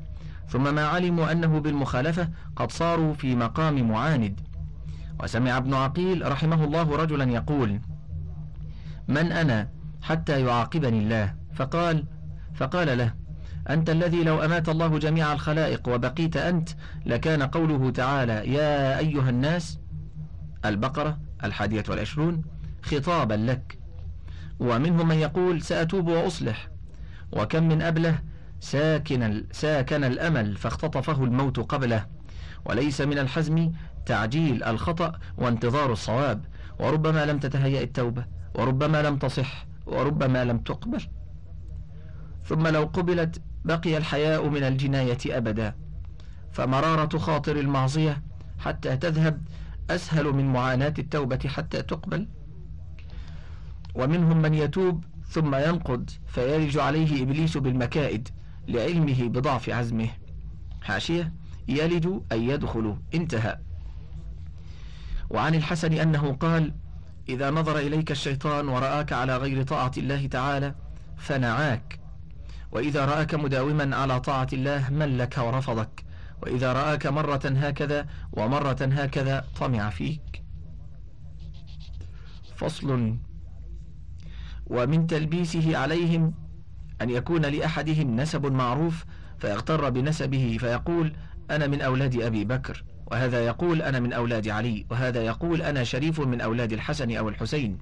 ثم 0.48 0.74
ما 0.74 0.86
علموا 0.86 1.32
أنه 1.32 1.58
بالمخالفة 1.60 2.28
قد 2.56 2.72
صاروا 2.72 3.14
في 3.14 3.36
مقام 3.36 3.88
معاند. 3.88 4.40
وسمع 5.22 5.56
ابن 5.56 5.74
عقيل 5.74 6.32
رحمه 6.32 6.64
الله 6.64 6.96
رجلا 6.96 7.24
يقول 7.24 7.80
من 9.08 9.32
أنا 9.32 9.68
حتى 10.02 10.40
يعاقبني 10.40 10.98
الله؟ 10.98 11.34
فقال 11.54 12.04
فقال 12.54 12.98
له 12.98 13.14
أنت 13.70 13.90
الذي 13.90 14.24
لو 14.24 14.44
أمات 14.44 14.68
الله 14.68 14.98
جميع 14.98 15.32
الخلائق 15.32 15.88
وبقيت 15.88 16.36
أنت 16.36 16.68
لكان 17.06 17.42
قوله 17.42 17.90
تعالى 17.90 18.52
يا 18.52 18.98
أيها 18.98 19.30
الناس 19.30 19.78
البقرة 20.64 21.18
الحادية 21.44 21.84
والعشرون 21.88 22.42
خطابا 22.82 23.34
لك. 23.34 23.78
ومنهم 24.60 25.08
من 25.08 25.16
يقول 25.16 25.62
سأتوب 25.62 26.08
وأصلح. 26.08 26.68
وكم 27.32 27.68
من 27.68 27.82
أبله 27.82 28.18
ساكن, 28.60 29.44
ساكن 29.52 30.04
الأمل 30.04 30.56
فاختطفه 30.56 31.24
الموت 31.24 31.60
قبله. 31.60 32.06
وليس 32.64 33.00
من 33.00 33.18
الحزم 33.18 33.72
تعجيل 34.06 34.64
الخطأ 34.64 35.12
وانتظار 35.38 35.92
الصواب. 35.92 36.44
وربما 36.78 37.26
لم 37.26 37.38
تتهيأ 37.38 37.82
التوبة 37.82 38.24
وربما 38.54 39.02
لم 39.02 39.18
تصح 39.18 39.66
وربما 39.86 40.44
لم 40.44 40.58
تقبل. 40.58 41.02
ثم 42.44 42.66
لو 42.66 42.84
قبلت 42.84 43.42
بقي 43.64 43.96
الحياء 43.96 44.48
من 44.48 44.62
الجناية 44.62 45.18
أبدا. 45.26 45.74
فمرارة 46.52 47.18
خاطر 47.18 47.56
المعصية 47.56 48.22
حتى 48.58 48.96
تذهب 48.96 49.42
أسهل 49.94 50.24
من 50.32 50.52
معاناة 50.52 50.94
التوبة 50.98 51.48
حتى 51.48 51.82
تقبل. 51.82 52.28
ومنهم 53.94 54.42
من 54.42 54.54
يتوب 54.54 55.04
ثم 55.28 55.54
ينقض 55.54 56.10
فيرج 56.26 56.78
عليه 56.78 57.22
إبليس 57.22 57.56
بالمكائد 57.56 58.28
لعلمه 58.68 59.28
بضعف 59.28 59.70
عزمه. 59.70 60.08
حاشية 60.82 61.32
يلج 61.68 62.08
أي 62.32 62.46
يدخل. 62.46 62.96
انتهى. 63.14 63.58
وعن 65.30 65.54
الحسن 65.54 65.92
أنه 65.92 66.32
قال 66.32 66.74
إذا 67.28 67.50
نظر 67.50 67.78
إليك 67.78 68.10
الشيطان 68.10 68.68
ورآك 68.68 69.12
على 69.12 69.36
غير 69.36 69.62
طاعة 69.62 69.92
الله 69.96 70.26
تعالى 70.26 70.74
فنعاك. 71.16 72.00
وإذا 72.72 73.04
رآك 73.04 73.34
مداوما 73.34 73.96
على 73.96 74.20
طاعة 74.20 74.48
الله 74.52 74.90
ملك 74.90 75.38
ورفضك. 75.38 76.04
وإذا 76.42 76.72
رآك 76.72 77.06
مرة 77.06 77.40
هكذا 77.44 78.06
ومرة 78.32 78.78
هكذا 78.92 79.44
طمع 79.60 79.90
فيك. 79.90 80.42
فصل. 82.56 83.16
ومن 84.66 85.06
تلبيسه 85.06 85.78
عليهم 85.78 86.34
أن 87.02 87.10
يكون 87.10 87.42
لأحدهم 87.46 88.16
نسب 88.16 88.46
معروف 88.46 89.04
فيغتر 89.38 89.90
بنسبه 89.90 90.56
فيقول 90.60 91.12
أنا 91.50 91.66
من 91.66 91.80
أولاد 91.80 92.20
أبي 92.22 92.44
بكر 92.44 92.84
وهذا 93.06 93.46
يقول 93.46 93.82
أنا 93.82 94.00
من 94.00 94.12
أولاد 94.12 94.48
علي 94.48 94.86
وهذا 94.90 95.22
يقول 95.22 95.62
أنا 95.62 95.84
شريف 95.84 96.20
من 96.20 96.40
أولاد 96.40 96.72
الحسن 96.72 97.16
أو 97.16 97.28
الحسين. 97.28 97.78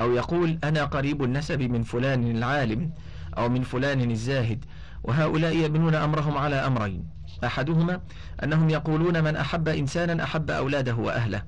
أو 0.00 0.12
يقول 0.12 0.58
أنا 0.64 0.84
قريب 0.84 1.24
النسب 1.24 1.62
من 1.62 1.82
فلان 1.82 2.30
العالم 2.30 2.90
أو 3.38 3.48
من 3.48 3.62
فلان 3.62 4.10
الزاهد 4.10 4.64
وهؤلاء 5.04 5.56
يبنون 5.56 5.94
أمرهم 5.94 6.38
على 6.38 6.56
أمرين. 6.56 7.04
أحدهما 7.44 8.00
أنهم 8.44 8.70
يقولون 8.70 9.24
من 9.24 9.36
أحب 9.36 9.68
إنسانا 9.68 10.24
أحب 10.24 10.50
أولاده 10.50 10.94
وأهله. 10.94 11.42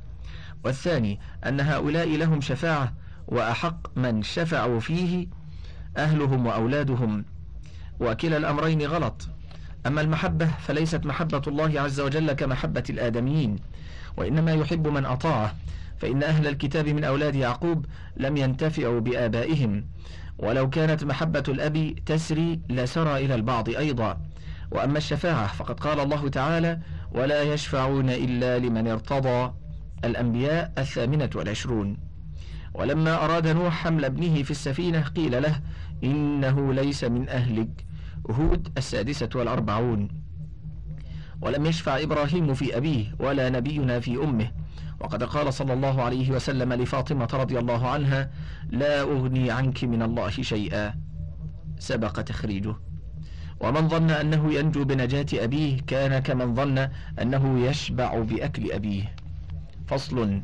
والثاني 0.65 1.21
أن 1.47 1.61
هؤلاء 1.61 2.17
لهم 2.17 2.41
شفاعة 2.41 2.95
وأحق 3.29 3.99
من 3.99 4.23
شفعوا 4.23 4.81
فيه 4.81 5.27
أهلهم 5.97 6.47
وأولادهم. 6.47 7.25
وكلا 8.01 8.37
الأمرين 8.37 8.83
غلط. 8.83 9.29
أما 9.87 10.01
المحبة 10.01 10.47
فليست 10.47 11.07
محبة 11.07 11.43
الله 11.47 11.81
عز 11.81 12.01
وجل 12.01 12.33
كمحبة 12.33 12.85
الآدميين. 12.91 13.57
وإنما 14.17 14.53
يحب 14.53 14.89
من 14.89 15.07
أطاعه. 15.07 15.55
فإن 15.99 16.23
أهل 16.23 16.47
الكتاب 16.47 16.89
من 16.89 17.05
أولاد 17.05 17.35
يعقوب 17.35 17.87
لم 18.17 18.37
ينتفعوا 18.37 19.01
بآبائهم. 19.01 19.85
ولو 20.43 20.71
كانت 20.71 21.05
محبة 21.05 21.43
الأب 21.49 21.95
تسري 22.07 22.61
لسرى 22.69 23.25
إلى 23.25 23.35
البعض 23.35 23.69
أيضا. 23.69 24.21
وأما 24.71 24.99
الشفاعة 24.99 25.47
فقد 25.47 25.81
قال 25.81 26.01
الله 26.01 26.29
تعالى 26.29 26.79
ولا 27.13 27.43
يشفعون 27.43 28.11
إلا 28.11 28.59
لمن 28.59 28.89
ارتضى 28.89 29.53
الأنبياء 30.05 30.73
الثامنة 30.79 31.31
والعشرون. 31.35 31.97
ولما 32.75 33.25
أراد 33.25 33.49
نوح 33.49 33.75
حمل 33.75 34.05
ابنه 34.05 34.43
في 34.43 34.51
السفينة 34.51 35.03
قيل 35.03 35.43
له 35.43 35.61
إنه 36.05 36.73
ليس 36.73 37.05
من 37.05 37.29
أهلك 37.29 37.87
هود 38.31 38.69
السادسة 38.79 39.29
والأربعون. 39.35 40.09
ولم 41.41 41.67
يشفع 41.67 42.03
إبراهيم 42.03 42.55
في 42.55 42.77
أبيه 42.77 43.15
ولا 43.19 43.51
نبينا 43.51 44.01
في 44.01 44.17
أمه. 44.17 44.51
وقد 45.01 45.25
قال 45.25 45.55
صلى 45.55 45.73
الله 45.73 46.03
عليه 46.03 46.31
وسلم 46.31 46.73
لفاطمة 46.73 47.29
رضي 47.33 47.59
الله 47.59 47.89
عنها 47.89 48.31
لا 48.71 49.01
أغني 49.01 49.51
عنك 49.51 49.85
من 49.85 50.03
الله 50.03 50.31
شيئا. 50.31 50.95
سبق 51.79 52.21
تخريجه. 52.21 52.75
ومن 53.61 53.89
ظن 53.89 54.11
أنه 54.11 54.55
ينجو 54.55 54.85
بنجاة 54.85 55.27
أبيه 55.35 55.81
كان 55.87 56.19
كمن 56.19 56.55
ظن 56.55 56.89
أنه 57.23 57.67
يشبع 57.67 58.19
بأكل 58.19 58.73
أبيه. 58.73 59.15
فصل. 59.87 60.43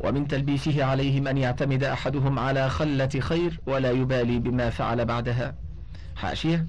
ومن 0.00 0.28
تلبيسه 0.28 0.84
عليهم 0.84 1.28
أن 1.28 1.38
يعتمد 1.38 1.84
أحدهم 1.84 2.38
على 2.38 2.70
خلة 2.70 3.08
خير 3.18 3.60
ولا 3.66 3.90
يبالي 3.90 4.38
بما 4.38 4.70
فعل 4.70 5.04
بعدها. 5.04 5.54
حاشية. 6.16 6.66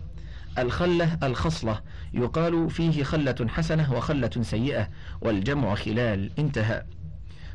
الخلة 0.58 1.18
الخصلة. 1.24 1.80
يقال 2.13 2.70
فيه 2.70 3.04
خلة 3.04 3.48
حسنة 3.48 3.94
وخلة 3.94 4.32
سيئة 4.42 4.88
والجمع 5.22 5.75
خلال 5.75 6.32
انتهى. 6.40 6.84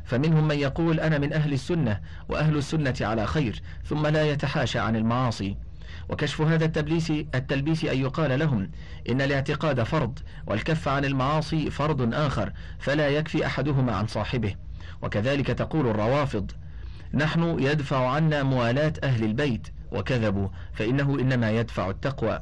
فمنهم 0.06 0.48
من 0.48 0.58
يقول 0.58 1.00
أنا 1.00 1.18
من 1.18 1.32
أهل 1.32 1.52
السنة 1.52 2.00
وأهل 2.28 2.56
السنة 2.56 2.94
على 3.00 3.26
خير 3.26 3.62
ثم 3.84 4.06
لا 4.06 4.30
يتحاشى 4.30 4.78
عن 4.78 4.96
المعاصي. 4.96 5.56
وكشف 6.08 6.40
هذا 6.40 6.64
التبليس 6.64 7.10
التلبيس 7.10 7.84
أن 7.84 7.98
يقال 7.98 8.38
لهم 8.38 8.70
إن 9.10 9.20
الاعتقاد 9.20 9.82
فرض 9.82 10.18
والكف 10.46 10.88
عن 10.88 11.04
المعاصي 11.04 11.70
فرض 11.70 12.14
آخر 12.14 12.52
فلا 12.78 13.08
يكفي 13.08 13.46
أحدهما 13.46 13.96
عن 13.96 14.06
صاحبه. 14.06 14.54
وكذلك 15.02 15.46
تقول 15.46 15.86
الروافض 15.86 16.50
نحن 17.14 17.56
يدفع 17.58 18.08
عنا 18.08 18.42
موالاة 18.42 18.92
أهل 19.02 19.24
البيت 19.24 19.68
وكذبوا 19.92 20.48
فإنه 20.72 21.18
إنما 21.20 21.50
يدفع 21.50 21.90
التقوى. 21.90 22.40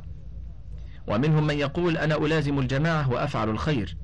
ومنهم 1.07 1.47
من 1.47 1.59
يقول 1.59 1.97
أنا 1.97 2.15
ألازم 2.17 2.59
الجماعة 2.59 3.11
وأفعل 3.11 3.49
الخير 3.49 3.97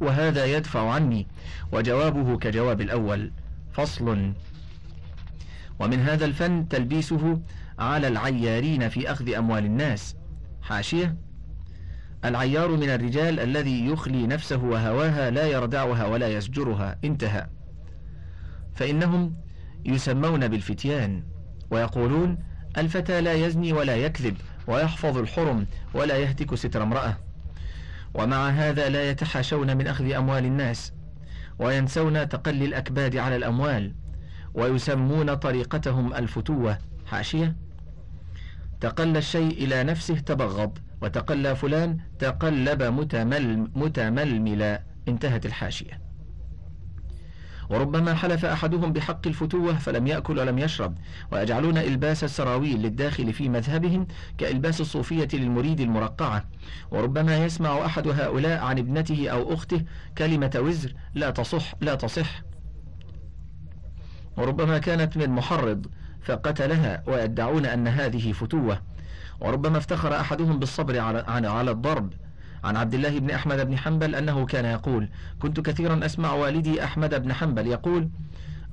وهذا 0.00 0.44
يدفع 0.44 0.90
عني. 0.90 1.26
وجوابه 1.72 2.38
كجواب 2.38 2.80
الأول 2.80 3.32
فصل. 3.72 4.32
ومن 5.78 6.00
هذا 6.00 6.24
الفن 6.24 6.68
تلبيسه 6.68 7.40
على 7.78 8.08
العيارين 8.08 8.88
في 8.88 9.12
أخذ 9.12 9.34
أموال 9.34 9.64
الناس. 9.64 10.16
حاشية. 10.62 11.16
العيار 12.24 12.68
من 12.76 12.90
الرجال 12.90 13.40
الذي 13.40 13.86
يخلي 13.86 14.26
نفسه 14.26 14.64
وهواها 14.64 15.30
لا 15.30 15.46
يردعها 15.46 16.06
ولا 16.06 16.28
يزجرها. 16.28 16.98
انتهى. 17.04 17.46
فإنهم 18.74 19.34
يسمون 19.84 20.48
بالفتيان 20.48 21.24
ويقولون 21.70 22.38
الفتى 22.78 23.20
لا 23.20 23.32
يزني 23.32 23.72
ولا 23.72 23.96
يكذب 23.96 24.36
ويحفظ 24.66 25.18
الحرم 25.18 25.66
ولا 25.94 26.16
يهتك 26.16 26.54
ستر 26.54 26.82
امرأة. 26.82 27.16
ومع 28.14 28.48
هذا 28.48 28.88
لا 28.88 29.10
يتحاشون 29.10 29.76
من 29.76 29.86
أخذ 29.86 30.12
أموال 30.12 30.44
الناس 30.44 30.92
وينسون 31.58 32.28
تقلي 32.28 32.64
الأكباد 32.64 33.16
على 33.16 33.36
الأموال 33.36 33.94
ويسمون 34.54 35.34
طريقتهم 35.34 36.14
الفتوة. 36.14 36.78
حاشية؟ 37.06 37.56
تقلى 38.80 39.18
الشيء 39.18 39.64
إلى 39.64 39.84
نفسه 39.84 40.14
تبغض 40.18 40.78
وتقلى 41.02 41.56
فلان 41.56 41.98
تقلب 42.18 42.82
متمل 42.82 43.70
متململا. 43.74 44.82
انتهت 45.08 45.46
الحاشية. 45.46 46.00
وربما 47.72 48.14
حلف 48.14 48.44
أحدهم 48.44 48.92
بحق 48.92 49.26
الفتوة 49.26 49.78
فلم 49.78 50.06
يأكل 50.06 50.38
ولم 50.38 50.58
يشرب 50.58 50.94
ويجعلون 51.30 51.78
إلباس 51.78 52.24
السراويل 52.24 52.82
للداخل 52.82 53.32
في 53.32 53.48
مذهبهم 53.48 54.06
كإلباس 54.38 54.80
الصوفية 54.80 55.28
للمريد 55.32 55.80
المرقعة. 55.80 56.44
وربما 56.90 57.44
يسمع 57.44 57.86
أحد 57.86 58.08
هؤلاء 58.08 58.60
عن 58.60 58.78
ابنته 58.78 59.28
أو 59.28 59.54
أخته 59.54 59.84
كلمة 60.18 60.50
وزر 60.56 60.94
لا 61.14 61.30
تصح 61.30 61.74
لا 61.80 61.94
تصح. 61.94 62.42
وربما 64.36 64.78
كانت 64.78 65.16
من 65.16 65.30
محرض 65.30 65.86
فقتلها 66.22 67.02
ويدعون 67.06 67.66
أن 67.66 67.88
هذه 67.88 68.32
فتوة. 68.32 68.82
وربما 69.40 69.78
افتخر 69.78 70.20
أحدهم 70.20 70.58
بالصبر 70.58 70.98
على, 70.98 71.24
على 71.48 71.70
الضرب. 71.70 72.12
عن 72.64 72.76
عبد 72.76 72.94
الله 72.94 73.18
بن 73.18 73.30
أحمد 73.30 73.66
بن 73.66 73.78
حنبل 73.78 74.14
أنه 74.14 74.46
كان 74.46 74.64
يقول 74.64 75.08
كنت 75.38 75.60
كثيرا 75.60 76.06
أسمع 76.06 76.32
والدي 76.32 76.84
أحمد 76.84 77.22
بن 77.22 77.32
حنبل 77.32 77.66
يقول 77.66 78.08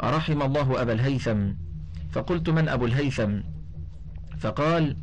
رحم 0.03 0.41
الله 0.41 0.81
أبا 0.81 0.93
الهيثم 0.93 1.39
فقلت 2.11 2.49
من 2.49 2.69
أبو 2.69 2.85
الهيثم؟ 2.85 3.39
فقال 4.39 4.95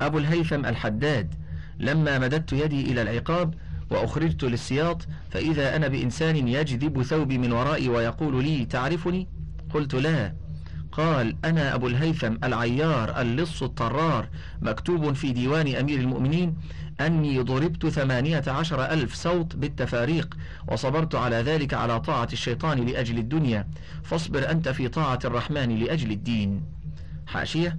أبو 0.00 0.18
الهيثم 0.18 0.64
الحداد 0.66 1.34
لما 1.78 2.18
مددت 2.18 2.52
يدي 2.52 2.92
إلى 2.92 3.02
العقاب 3.02 3.54
وأخرجت 3.90 4.44
للسياط 4.44 5.06
فإذا 5.30 5.76
أنا 5.76 5.88
بإنسان 5.88 6.48
يجذب 6.48 7.02
ثوبي 7.02 7.38
من 7.38 7.52
ورائي 7.52 7.88
ويقول 7.88 8.44
لي 8.44 8.64
تعرفني؟ 8.64 9.28
قلت 9.74 9.94
لا. 9.94 10.34
قال 10.92 11.36
أنا 11.44 11.74
أبو 11.74 11.86
الهيثم 11.86 12.34
العيار 12.44 13.20
اللص 13.20 13.62
الطرار 13.62 14.28
مكتوب 14.62 15.12
في 15.12 15.32
ديوان 15.32 15.74
أمير 15.74 16.00
المؤمنين 16.00 16.56
أني 17.00 17.40
ضربت 17.40 17.86
ثمانية 17.86 18.42
عشر 18.46 18.84
ألف 18.84 19.14
صوت 19.14 19.56
بالتفاريق 19.56 20.36
وصبرت 20.68 21.14
على 21.14 21.36
ذلك 21.36 21.74
على 21.74 22.00
طاعة 22.00 22.28
الشيطان 22.32 22.86
لأجل 22.86 23.18
الدنيا 23.18 23.68
فاصبر 24.02 24.50
أنت 24.50 24.68
في 24.68 24.88
طاعة 24.88 25.18
الرحمن 25.24 25.78
لأجل 25.78 26.10
الدين. 26.10 26.62
حاشية. 27.26 27.78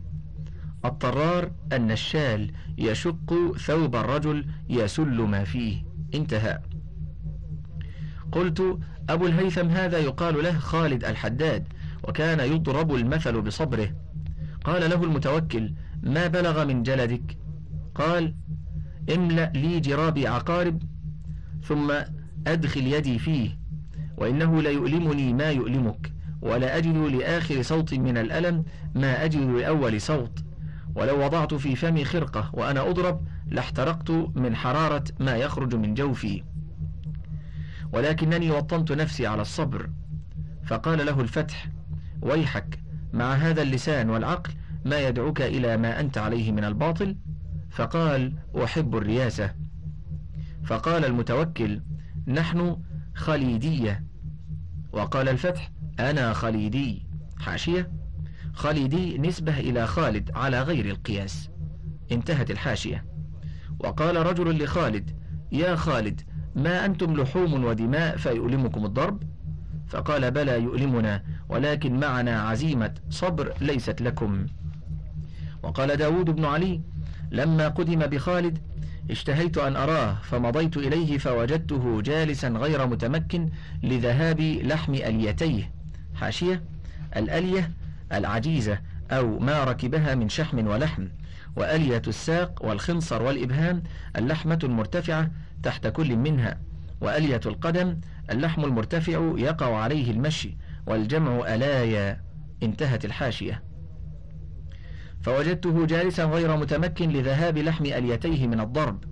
الطرار 0.86 1.52
النشال 1.74 2.52
يشق 2.78 3.56
ثوب 3.58 3.96
الرجل 3.96 4.46
يسل 4.70 5.22
ما 5.22 5.44
فيه. 5.44 5.84
انتهى. 6.14 6.60
قلت 8.32 8.80
أبو 9.10 9.26
الهيثم 9.28 9.68
هذا 9.68 9.98
يقال 9.98 10.44
له 10.44 10.60
خالد 10.60 11.06
الحداد. 11.06 11.68
وكان 12.04 12.40
يضرب 12.40 12.96
المثل 12.96 13.42
بصبره. 13.42 13.90
قال 14.64 14.90
له 14.90 15.04
المتوكل 15.04 15.74
ما 16.04 16.28
بلغ 16.28 16.66
من 16.66 16.84
جلدك؟ 16.84 17.38
قال 17.96 18.36
املأ 19.16 19.52
لي 19.56 19.80
جرابي 19.80 20.28
عقارب 20.28 20.84
ثم 21.64 21.94
أدخل 22.48 22.88
يدي 22.88 23.20
فيه 23.20 23.60
وإنه 24.18 24.62
ليؤلمني 24.62 25.34
ما 25.34 25.52
يؤلمك 25.52 26.14
ولا 26.42 26.78
أجد 26.78 26.98
لآخر 26.98 27.62
صوت 27.62 27.94
من 27.94 28.18
الألم 28.18 28.64
ما 28.96 29.26
أجد 29.26 29.42
لأول 29.42 30.02
صوت. 30.02 30.44
ولو 30.96 31.26
وضعت 31.26 31.54
في 31.54 31.76
فمي 31.76 32.06
خرقة 32.06 32.50
وأنا 32.54 32.90
أضرب 32.90 33.22
لاحترقت 33.48 34.12
من 34.36 34.56
حرارة 34.56 35.04
ما 35.20 35.36
يخرج 35.36 35.76
من 35.76 35.94
جوفي. 35.94 36.44
ولكنني 37.94 38.52
وطنت 38.52 38.92
نفسي 38.92 39.28
على 39.28 39.42
الصبر. 39.42 39.90
فقال 40.66 41.06
له 41.06 41.22
الفتح 41.22 41.68
ويحك 42.22 42.80
مع 43.14 43.34
هذا 43.34 43.62
اللسان 43.62 44.10
والعقل 44.10 44.54
ما 44.86 45.08
يدعوك 45.08 45.42
إلى 45.42 45.78
ما 45.78 46.00
أنت 46.00 46.18
عليه 46.18 46.52
من 46.52 46.64
الباطل؟ 46.64 47.16
فقال 47.70 48.34
أحب 48.64 48.96
الرياسة. 48.96 49.56
فقال 50.64 51.06
المتوكل 51.06 51.82
نحن 52.28 52.78
خليدية. 53.14 54.04
وقال 54.92 55.30
الفتح 55.30 55.72
أنا 56.00 56.34
خليدي. 56.34 57.06
حاشية 57.40 57.92
خليدي 58.54 59.18
نسبة 59.18 59.60
إلى 59.60 59.88
خالد 59.88 60.32
على 60.36 60.62
غير 60.62 60.86
القياس. 60.86 61.50
انتهت 62.12 62.52
الحاشية. 62.52 63.06
وقال 63.80 64.16
رجل 64.26 64.64
لخالد 64.64 65.12
يا 65.52 65.76
خالد 65.76 66.22
ما 66.56 66.86
أنتم 66.86 67.22
لحوم 67.22 67.64
ودماء 67.66 68.18
فيؤلمكم 68.18 68.86
الضرب؟ 68.86 69.24
فقال 69.92 70.32
بلى 70.32 70.64
يؤلمنا 70.64 71.24
ولكن 71.50 72.00
معنا 72.00 72.42
عزيمة 72.42 72.94
صبر 73.10 73.54
ليست 73.62 74.02
لكم. 74.02 74.46
وقال 75.64 75.98
داود 75.98 76.26
بن 76.26 76.46
علي 76.46 76.82
لما 77.32 77.68
قدم 77.68 78.00
بخالد 78.00 78.58
اشتهيت 79.12 79.58
أن 79.58 79.76
أراه 79.76 80.18
فمضيت 80.24 80.78
إليه 80.78 81.18
فوجدته 81.18 82.02
جالسا 82.02 82.48
غير 82.48 82.88
متمكن 82.88 83.50
لذهاب 83.84 84.42
لحم 84.42 84.94
أليتيه 84.94 85.72
حاشية 86.16 86.64
الألية 87.16 87.72
العجيزة 88.12 88.80
أو 89.12 89.40
ما 89.40 89.64
ركبها 89.64 90.16
من 90.16 90.30
شحم 90.30 90.68
ولحم 90.68 91.08
وألية 91.56 92.02
الساق 92.08 92.66
والخنصر 92.66 93.22
والإبهام 93.24 93.84
اللحمة 94.18 94.60
المرتفعة 94.64 95.32
تحت 95.64 95.88
كل 95.88 96.16
منها. 96.16 96.58
وألية 97.02 97.42
القدم 97.46 97.98
اللحم 98.32 98.66
المرتفع 98.66 99.34
يقع 99.38 99.78
عليه 99.78 100.12
المشي 100.12 100.58
والجمع 100.88 101.54
ألايا 101.56 102.22
انتهت 102.64 103.06
الحاشية. 103.06 103.64
فوجدته 105.22 105.86
جالسا 105.86 106.24
غير 106.24 106.58
متمكن 106.58 107.10
لذهاب 107.10 107.58
لحم 107.58 107.86
أليتيه 107.86 108.48
من 108.48 108.60
الضرب. 108.60 109.04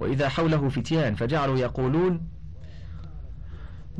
وإذا 0.00 0.28
حوله 0.28 0.68
فتيان 0.68 1.14
فجعلوا 1.14 1.58
يقولون 1.58 2.28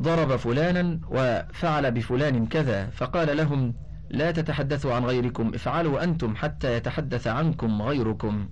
ضرب 0.00 0.36
فلانا 0.36 1.00
وفعل 1.08 1.90
بفلان 1.92 2.46
كذا. 2.46 2.90
فقال 2.90 3.36
لهم 3.36 3.74
لا 4.10 4.30
تتحدثوا 4.30 4.94
عن 4.94 5.04
غيركم 5.04 5.54
افعلوا 5.54 6.04
أنتم 6.04 6.36
حتى 6.36 6.76
يتحدث 6.76 7.26
عنكم 7.26 7.82
غيركم. 7.82 8.48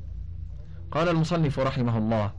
قال 0.91 1.09
المصنف 1.09 1.59
رحمه 1.59 1.99
الله 1.99 2.33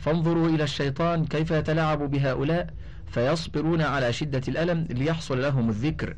فانظروا 0.00 0.48
إلى 0.48 0.64
الشيطان 0.64 1.24
كيف 1.24 1.50
يتلاعب 1.50 2.10
بهؤلاء 2.10 2.66
فيصبرون 3.06 3.82
على 3.82 4.12
شدة 4.12 4.42
الألم 4.48 4.86
ليحصل 4.90 5.42
لهم 5.42 5.68
الذكر. 5.68 6.16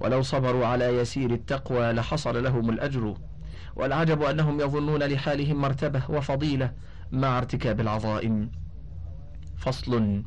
ولو 0.00 0.22
صبروا 0.22 0.66
على 0.66 0.84
يسير 0.84 1.30
التقوى 1.30 1.92
لحصل 1.92 2.44
لهم 2.44 2.70
الأجر. 2.70 3.14
والعجب 3.76 4.22
أنهم 4.22 4.60
يظنون 4.60 5.02
لحالهم 5.02 5.60
مرتبة 5.60 6.02
وفضيلة 6.08 6.72
مع 7.12 7.38
ارتكاب 7.38 7.80
العظائم. 7.80 8.50
فصل. 9.56 10.22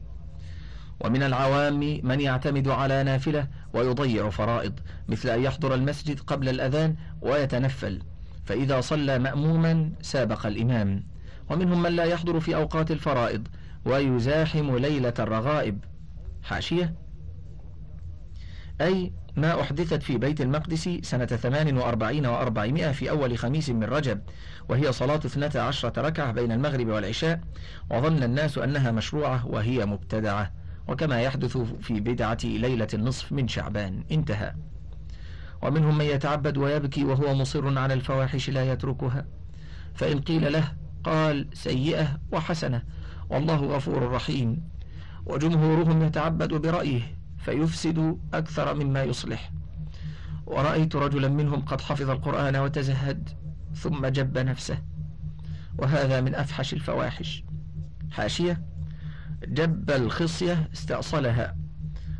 ومن 1.00 1.24
العوام 1.24 2.00
من 2.04 2.22
يعتمد 2.22 2.68
على 2.68 3.04
نافلة 3.04 3.48
ويضيع 3.74 4.30
فرائض 4.30 4.74
مثل 5.08 5.30
أن 5.30 5.44
يحضر 5.44 5.76
المسجد 5.76 6.20
قبل 6.20 6.50
الأذان 6.50 6.96
ويتنفل 7.22 8.02
فإذا 8.46 8.82
صلى 8.82 9.20
مأموما 9.20 9.92
سابق 10.02 10.46
الإمام. 10.46 11.13
ومنهم 11.50 11.82
من 11.82 11.96
لا 11.96 12.04
يحضر 12.04 12.40
في 12.40 12.56
أوقات 12.56 12.92
الفرائض 12.92 13.48
ويزاحم 13.86 14.76
ليلة 14.76 15.14
الرغائب. 15.20 15.84
حاشية؟ 16.44 16.96
أي 18.82 19.14
ما 19.36 19.62
أحدثت 19.62 20.04
في 20.04 20.18
بيت 20.18 20.42
المقدس 20.42 20.90
سنة 21.02 21.26
48 21.26 22.28
و400 22.28 22.92
في 22.92 23.10
أول 23.10 23.38
خميس 23.38 23.70
من 23.70 23.84
رجب 23.84 24.22
وهي 24.70 24.92
صلاة 24.92 25.20
12 25.26 26.06
ركعة 26.06 26.32
بين 26.32 26.52
المغرب 26.52 26.88
والعشاء 26.88 27.42
وظن 27.92 28.24
الناس 28.24 28.58
أنها 28.58 28.92
مشروعة 28.92 29.48
وهي 29.48 29.86
مبتدعة. 29.86 30.52
وكما 30.88 31.22
يحدث 31.22 31.58
في 31.58 32.00
بدعة 32.00 32.38
ليلة 32.44 32.88
النصف 32.94 33.32
من 33.32 33.48
شعبان. 33.48 34.04
انتهى. 34.12 34.54
ومنهم 35.62 35.98
من 35.98 36.06
يتعبد 36.06 36.58
ويبكي 36.58 37.04
وهو 37.04 37.36
مصر 37.36 37.80
على 37.80 37.94
الفواحش 37.94 38.50
لا 38.50 38.72
يتركها. 38.72 39.26
فإن 39.94 40.22
قيل 40.22 40.54
له 40.54 40.72
قال 41.04 41.48
سيئة 41.54 42.20
وحسنة. 42.32 42.84
والله 43.30 43.56
غفور 43.56 44.12
رحيم. 44.12 44.70
وجمهورهم 45.26 46.04
يتعبد 46.04 46.54
برأيه 46.54 47.02
فيفسد 47.38 48.18
أكثر 48.34 48.74
مما 48.74 49.04
يصلح. 49.04 49.52
ورأيت 50.46 50.96
رجلا 50.96 51.28
منهم 51.28 51.62
قد 51.62 51.82
حفظ 51.82 52.10
القرآن 52.10 52.56
وتزهد 52.56 53.30
ثم 53.76 54.08
جب 54.08 54.38
نفسه. 54.38 54.78
وهذا 55.78 56.22
من 56.22 56.36
أفحش 56.36 56.74
الفواحش. 56.74 57.44
حاشية. 58.12 58.66
جب 59.48 59.92
الخصية 59.92 60.70
استأصلها 60.74 61.58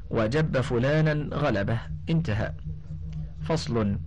وجب 0.10 0.62
فلانا 0.62 1.36
غلبه 1.36 1.80
انتهى. 2.10 2.54
فصل. 3.42 3.98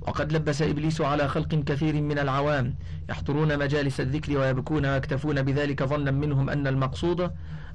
وقد 0.00 0.32
لبس 0.32 0.62
إبليس 0.62 1.00
على 1.00 1.28
خلق 1.28 1.48
كثير 1.48 2.02
من 2.02 2.18
العوام 2.18 2.74
يحضرون 3.10 3.58
مجالس 3.58 4.00
الذكر 4.00 4.38
ويبكون 4.38 4.86
ويكتفون 4.86 5.42
بذلك 5.42 5.82
ظنا 5.82 6.10
منهم 6.10 6.50
أن 6.50 6.66
المقصود 6.66 7.30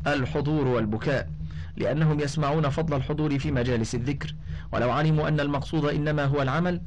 الحضور 0.07 0.67
والبكاء 0.67 1.29
لأنهم 1.77 2.19
يسمعون 2.19 2.69
فضل 2.69 2.97
الحضور 2.97 3.39
في 3.39 3.51
مجالس 3.51 3.95
الذكر. 3.95 4.35
ولو 4.71 4.91
علموا 4.91 5.27
أن 5.27 5.39
المقصود 5.39 5.85
إنما 5.85 6.25
هو 6.25 6.41
العمل 6.41 6.81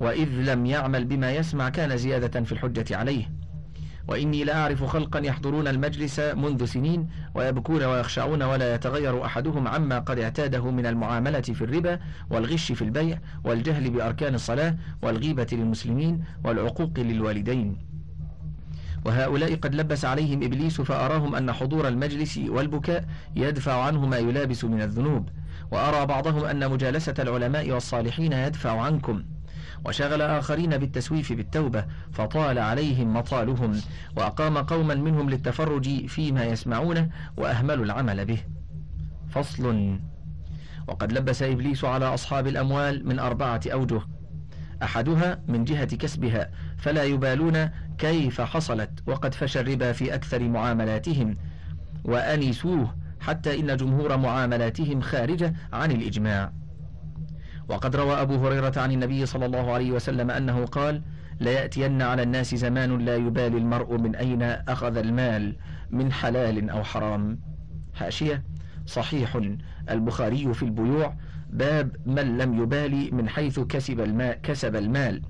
وإذ 0.00 0.28
لم 0.28 0.66
يعمل 0.66 1.04
بما 1.04 1.32
يسمع 1.32 1.68
كان 1.68 1.96
زيادة 1.96 2.42
في 2.42 2.52
الحجة 2.52 2.96
عليه. 2.96 3.30
وإني 4.08 4.44
لأعرف 4.44 4.84
خلقا 4.84 5.20
يحضرون 5.20 5.68
المجلس 5.68 6.20
منذ 6.20 6.64
سنين 6.64 7.08
ويبكون 7.34 7.84
ويخشعون 7.84 8.42
ولا 8.42 8.74
يتغير 8.74 9.24
أحدهم 9.24 9.68
عما 9.68 9.98
قد 9.98 10.18
اعتاده 10.18 10.70
من 10.70 10.86
المعاملة 10.86 11.40
في 11.40 11.64
الربا 11.64 11.98
والغش 12.30 12.72
في 12.72 12.82
البيع 12.82 13.18
والجهل 13.44 13.90
بأركان 13.90 14.34
الصلاة 14.34 14.76
والغيبة 15.02 15.46
للمسلمين 15.52 16.24
والعقوق 16.44 16.90
للوالدين. 16.98 17.76
وهؤلاء 19.04 19.54
قد 19.54 19.74
لبس 19.74 20.04
عليهم 20.04 20.42
إبليس 20.42 20.80
فأراهم 20.80 21.34
أن 21.34 21.52
حضور 21.52 21.88
المجلس 21.88 22.38
والبكاء 22.38 23.04
يدفع 23.36 23.82
عنه 23.82 24.06
ما 24.06 24.16
يلابس 24.16 24.64
من 24.64 24.82
الذنوب. 24.82 25.28
وأرى 25.70 26.06
بعضهم 26.06 26.44
أن 26.44 26.70
مجالسة 26.70 27.14
العلماء 27.18 27.70
والصالحين 27.70 28.32
يدفع 28.32 28.80
عنكم. 28.80 29.24
وشغل 29.84 30.22
آخرين 30.22 30.78
بالتسويف 30.78 31.32
بالتوبة 31.32 31.84
فطال 32.12 32.58
عليهم 32.58 33.14
مطالهم 33.14 33.80
وأقام 34.16 34.58
قوما 34.58 34.94
منهم 34.94 35.30
للتفرج 35.30 36.06
فيما 36.06 36.44
يسمعونه 36.44 37.08
وأهملوا 37.36 37.84
العمل 37.84 38.24
به. 38.24 38.38
فصل. 39.30 39.98
وقد 40.88 41.12
لبس 41.12 41.42
إبليس 41.42 41.84
على 41.84 42.04
أصحاب 42.04 42.46
الأموال 42.46 43.08
من 43.08 43.18
أربعة 43.18 43.60
أوجه. 43.72 44.00
أحدها 44.82 45.40
من 45.48 45.64
جهة 45.64 45.96
كسبها 45.96 46.50
فلا 46.76 47.04
يبالون 47.04 47.70
كيف 47.98 48.40
حصلت 48.40 48.90
وقد 49.06 49.34
فشى 49.34 49.60
الربا 49.60 49.92
في 49.92 50.14
أكثر 50.14 50.48
معاملاتهم. 50.48 51.36
وأنسوه 52.04 52.96
حتى 53.20 53.60
إن 53.60 53.76
جمهور 53.76 54.16
معاملاتهم 54.16 55.00
خارجة 55.00 55.54
عن 55.72 55.92
الإجماع. 55.92 56.52
وقد 57.68 57.96
روى 57.96 58.20
أبو 58.20 58.46
هريرة 58.46 58.72
عن 58.76 58.92
النبي 58.92 59.26
صلى 59.26 59.46
الله 59.46 59.72
عليه 59.72 59.92
وسلم 59.92 60.30
أنه 60.30 60.64
قال 60.64 61.02
ليأتين 61.40 62.02
على 62.02 62.22
الناس 62.22 62.54
زمان 62.54 62.98
لا 62.98 63.16
يبالي 63.16 63.58
المرء 63.58 63.98
من 63.98 64.14
أين 64.16 64.42
أخذ 64.42 64.96
المال 64.96 65.56
من 65.90 66.12
حلال 66.12 66.70
أو 66.70 66.84
حرام. 66.84 67.38
حاشية 67.94 68.42
صحيح 68.86 69.40
البخاري 69.90 70.54
في 70.54 70.62
البيوع 70.62 71.14
باب 71.50 71.96
من 72.06 72.38
لم 72.38 72.62
يبالي 72.62 73.10
من 73.10 73.28
حيث 73.28 73.60
كسب 73.60 74.00
المال, 74.00 74.40
كسب 74.42 74.76
المال 74.76 75.22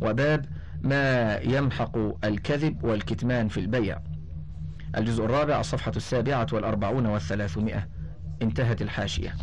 وباب 0.00 0.46
ما 0.82 1.36
يمحق 1.36 1.98
الكذب 2.24 2.84
والكتمان 2.84 3.48
في 3.48 3.60
البيع. 3.60 4.00
الجزء 4.96 5.24
الرابع 5.24 5.60
الصفحة 5.60 5.92
السابعة 5.96 6.46
والأربعون 6.52 7.06
والثلاثمائة. 7.06 7.88
انتهت 8.42 8.82
الحاشية. 8.82 9.34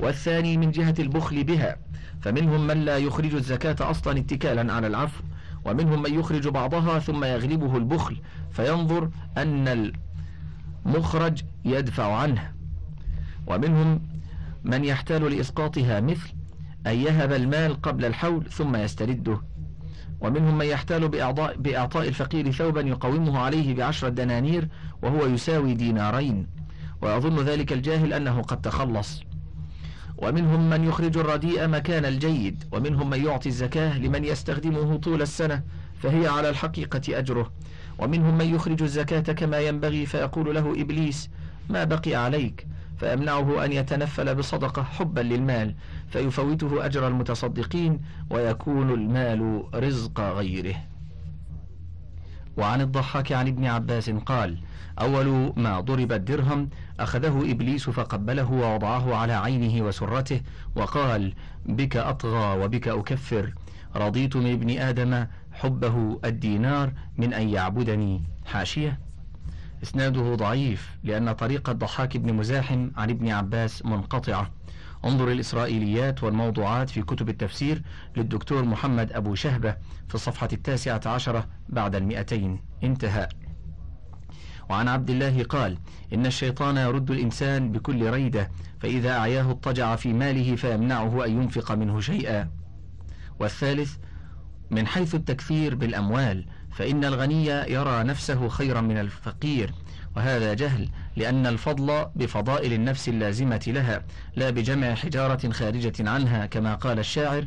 والثاني 0.00 0.56
من 0.56 0.70
جهة 0.70 0.94
البخل 0.98 1.44
بها. 1.44 1.76
فمنهم 2.20 2.66
من 2.66 2.84
لا 2.84 2.98
يخرج 2.98 3.34
الزكاة 3.34 3.90
أصلا 3.90 4.18
اتكالا 4.18 4.72
على 4.72 4.86
العفو 4.86 5.22
ومنهم 5.64 6.02
من 6.02 6.14
يخرج 6.14 6.48
بعضها 6.48 6.98
ثم 6.98 7.24
يغلبه 7.24 7.76
البخل 7.76 8.16
فينظر 8.50 9.10
أن 9.38 9.92
المخرج 10.86 11.42
يدفع 11.64 12.16
عنه. 12.16 12.52
ومنهم 13.46 14.00
من 14.64 14.84
يحتال 14.84 15.36
لإسقاطها 15.36 16.00
مثل 16.00 16.32
أن 16.86 16.94
يهب 16.94 17.32
المال 17.32 17.82
قبل 17.82 18.04
الحول 18.04 18.50
ثم 18.50 18.76
يسترده. 18.76 19.40
ومنهم 20.20 20.58
من 20.58 20.66
يحتال 20.66 21.08
بإعطاء, 21.08 21.56
بإعطاء 21.56 22.08
الفقير 22.08 22.52
ثوبا 22.52 22.80
يقومه 22.80 23.38
عليه 23.38 23.74
بعشرة 23.74 24.08
دنانير 24.08 24.68
وهو 25.02 25.26
يساوي 25.26 25.74
دينارين. 25.74 26.46
ويظن 27.02 27.44
ذلك 27.44 27.72
الجاهل 27.72 28.12
أنه 28.12 28.42
قد 28.42 28.60
تخلص. 28.60 29.27
ومنهم 30.18 30.70
من 30.70 30.84
يخرج 30.84 31.18
الرديء 31.18 31.66
مكان 31.66 32.04
الجيد 32.04 32.64
ومنهم 32.72 33.10
من 33.10 33.24
يعطي 33.24 33.48
الزكاة 33.48 33.98
لمن 33.98 34.24
يستخدمه 34.24 34.96
طول 34.96 35.22
السنة 35.22 35.62
فهي 36.02 36.26
على 36.26 36.48
الحقيقة 36.48 37.18
أجره. 37.18 37.50
ومنهم 37.98 38.38
من 38.38 38.54
يخرج 38.54 38.82
الزكاة 38.82 39.32
كما 39.32 39.60
ينبغي 39.60 40.06
فيقول 40.06 40.54
له 40.54 40.80
إبليس 40.80 41.30
ما 41.68 41.84
بقي 41.84 42.14
عليك؟ 42.14 42.66
فيمنعه 43.00 43.64
أن 43.64 43.72
يتنفل 43.72 44.34
بصدقة 44.34 44.82
حبا 44.82 45.20
للمال 45.20 45.74
فيفوته 46.08 46.84
أجر 46.86 47.08
المتصدقين 47.08 48.00
ويكون 48.30 48.90
المال 48.90 49.64
رزق 49.74 50.20
غيره. 50.20 50.76
وعن 52.56 52.80
الضحاك 52.80 53.32
عن 53.32 53.48
ابن 53.48 53.64
عباس 53.64 54.10
قال 54.10 54.58
أول 55.00 55.52
ما 55.56 55.80
ضرب 55.80 56.12
الدرهم 56.12 56.70
أخذه 57.00 57.50
إبليس 57.50 57.90
فقبله 57.90 58.52
ووضعه 58.52 59.14
على 59.14 59.32
عينه 59.32 59.84
وسرته 59.84 60.40
وقال 60.76 61.34
بك 61.66 61.96
أطغى 61.96 62.64
وبك 62.64 62.88
أكفر. 62.88 63.54
رضيت 63.96 64.36
من 64.36 64.52
ابن 64.52 64.78
آدم 64.78 65.26
حبه 65.52 66.20
الدينار 66.24 66.92
من 67.18 67.34
أن 67.34 67.48
يعبدني. 67.48 68.22
حاشية. 68.46 68.98
إسناده 69.82 70.34
ضعيف 70.34 70.96
لأن 71.04 71.32
طريق 71.32 71.70
الضحاك 71.70 72.16
بن 72.16 72.34
مزاحم 72.34 72.90
عن 72.96 73.10
ابن 73.10 73.28
عباس 73.28 73.84
منقطعة. 73.84 74.50
انظر 75.04 75.32
الإسرائيليات 75.32 76.22
والموضوعات 76.22 76.90
في 76.90 77.02
كتب 77.02 77.28
التفسير 77.28 77.82
للدكتور 78.16 78.64
محمد 78.64 79.12
أبو 79.12 79.34
شهبة 79.34 79.76
في 80.08 80.14
الصفحة 80.14 80.48
التاسعة 80.52 81.00
عشرة 81.06 81.46
بعد 81.68 81.94
المئتين. 81.94 82.60
انتهى. 82.82 83.28
وعن 84.70 84.88
عبد 84.88 85.10
الله 85.10 85.42
قال 85.42 85.78
إن 86.12 86.26
الشيطان 86.26 86.76
يرد 86.76 87.10
الإنسان 87.10 87.72
بكل 87.72 88.10
ريدة 88.10 88.50
فإذا 88.80 89.10
أعياه 89.10 89.50
اضطجع 89.50 89.96
في 89.96 90.12
ماله 90.12 90.56
فيمنعه 90.56 91.24
أن 91.24 91.42
ينفق 91.42 91.72
منه 91.72 92.00
شيئا. 92.00 92.48
والثالث 93.38 93.96
من 94.70 94.86
حيث 94.86 95.14
التكثير 95.14 95.74
بالأموال 95.74 96.46
فإن 96.72 97.04
الغني 97.04 97.46
يرى 97.46 98.02
نفسه 98.04 98.48
خيرا 98.48 98.80
من 98.80 98.98
الفقير 98.98 99.72
وهذا 100.16 100.54
جهل 100.54 100.88
لأن 101.16 101.46
الفضل 101.46 102.06
بفضائل 102.16 102.72
النفس 102.72 103.08
اللازمة 103.08 103.64
لها 103.66 104.04
لا 104.36 104.50
بجمع 104.50 104.94
حجارة 104.94 105.50
خارجة 105.50 106.10
عنها 106.10 106.46
كما 106.46 106.74
قال 106.74 106.98
الشاعر 106.98 107.46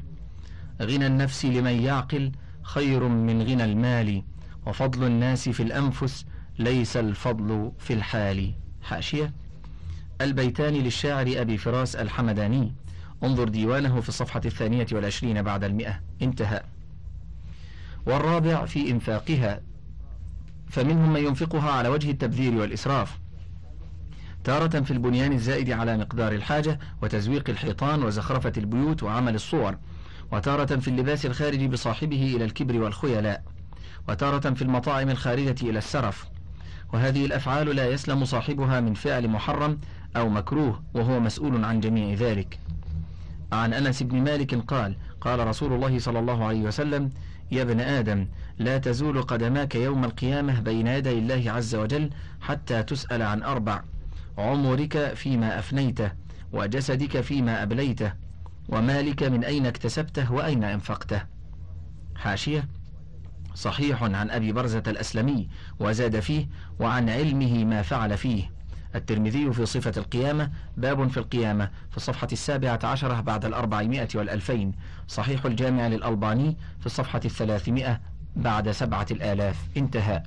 غنى 0.81 1.07
النفس 1.07 1.45
لمن 1.45 1.81
يعقل 1.81 2.31
خير 2.61 3.07
من 3.07 3.41
غنى 3.41 3.63
المال 3.63 4.23
وفضل 4.65 5.07
الناس 5.07 5.49
في 5.49 5.63
الأنفس 5.63 6.25
ليس 6.63 6.97
الفضل 6.97 7.71
في 7.79 7.93
الحال. 7.93 8.53
حاشية. 8.81 9.33
البيتان 10.21 10.73
للشاعر 10.73 11.33
أبي 11.35 11.57
فراس 11.57 11.95
الحمداني. 11.95 12.73
انظر 13.23 13.49
ديوانه 13.49 14.01
في 14.01 14.09
الصفحة 14.09 14.41
الثانية 14.45 14.85
والعشرين 14.91 15.41
بعد 15.41 15.63
المئة. 15.63 16.01
انتهى. 16.21 16.63
والرابع 18.05 18.65
في 18.65 18.91
إنفاقها. 18.91 19.61
فمنهم 20.69 21.13
من 21.13 21.25
ينفقها 21.25 21.71
على 21.71 21.89
وجه 21.89 22.11
التبذير 22.11 22.55
والإسراف. 22.55 23.19
تارة 24.43 24.81
في 24.81 24.91
البنيان 24.91 25.33
الزائد 25.33 25.71
على 25.71 25.97
مقدار 25.97 26.31
الحاجة 26.31 26.79
وتزويق 27.01 27.49
الحيطان 27.49 28.03
وزخرفة 28.03 28.53
البيوت 28.57 29.03
وعمل 29.03 29.35
الصور. 29.35 29.77
وتارة 30.31 30.75
في 30.75 30.87
اللباس 30.87 31.25
الخارج 31.25 31.65
بصاحبه 31.65 32.35
إلى 32.35 32.45
الكبر 32.45 32.81
والخيلاء. 32.81 33.43
وتارة 34.09 34.53
في 34.53 34.61
المطاعم 34.61 35.09
الخارجة 35.09 35.55
إلى 35.61 35.77
السرف. 35.77 36.31
وهذه 36.93 37.25
الأفعال 37.25 37.75
لا 37.75 37.87
يسلم 37.87 38.25
صاحبها 38.25 38.79
من 38.79 38.93
فعل 38.93 39.27
محرم 39.27 39.79
أو 40.15 40.29
مكروه 40.29 40.83
وهو 40.93 41.19
مسؤول 41.19 41.65
عن 41.65 41.79
جميع 41.79 42.13
ذلك. 42.13 42.59
عن 43.51 43.73
أنس 43.73 44.03
بن 44.03 44.21
مالك 44.21 44.55
قال 44.55 44.95
قال 45.21 45.47
رسول 45.47 45.73
الله 45.73 45.99
صلى 45.99 46.19
الله 46.19 46.45
عليه 46.45 46.61
وسلم 46.61 47.11
يا 47.51 47.61
ابن 47.61 47.79
آدم 47.79 48.27
لا 48.57 48.77
تزول 48.77 49.21
قدماك 49.21 49.75
يوم 49.75 50.03
القيامة 50.03 50.59
بين 50.59 50.87
يدي 50.87 51.19
الله 51.19 51.51
عز 51.51 51.75
وجل 51.75 52.09
حتى 52.41 52.83
تسأل 52.83 53.21
عن 53.21 53.43
أربع 53.43 53.81
عمرك 54.37 55.13
فيما 55.13 55.59
أفنيته 55.59 56.11
وجسدك 56.53 57.21
فيما 57.21 57.63
أبليته 57.63 58.13
ومالك 58.69 59.23
من 59.23 59.43
أين 59.43 59.65
اكتسبته 59.65 60.31
وأين 60.33 60.63
أنفقته. 60.63 61.21
حاشية 62.15 62.67
صحيح 63.55 64.03
عن 64.03 64.29
أبي 64.29 64.51
برزة 64.51 64.83
الأسلمي 64.87 65.47
وزاد 65.79 66.19
فيه 66.19 66.47
وعن 66.79 67.09
علمه 67.09 67.65
ما 67.65 67.81
فعل 67.81 68.17
فيه. 68.17 68.51
الترمذي 68.95 69.53
في 69.53 69.65
صفة 69.65 69.93
القيامة 69.97 70.51
باب 70.77 71.07
في 71.07 71.17
القيامة 71.17 71.69
في 71.91 71.97
الصفحة 71.97 72.27
السابعة 72.31 72.79
عشرة 72.83 73.21
بعد 73.21 73.45
الأربعمائة 73.45 74.07
والألفين. 74.15 74.71
صحيح 75.07 75.45
الجامع 75.45 75.87
للألباني 75.87 76.57
في 76.79 76.85
الصفحة 76.85 77.21
الثلاثمائة 77.25 78.01
بعد 78.35 78.71
سبعة 78.71 79.05
الآلاف. 79.11 79.67
انتهى. 79.77 80.23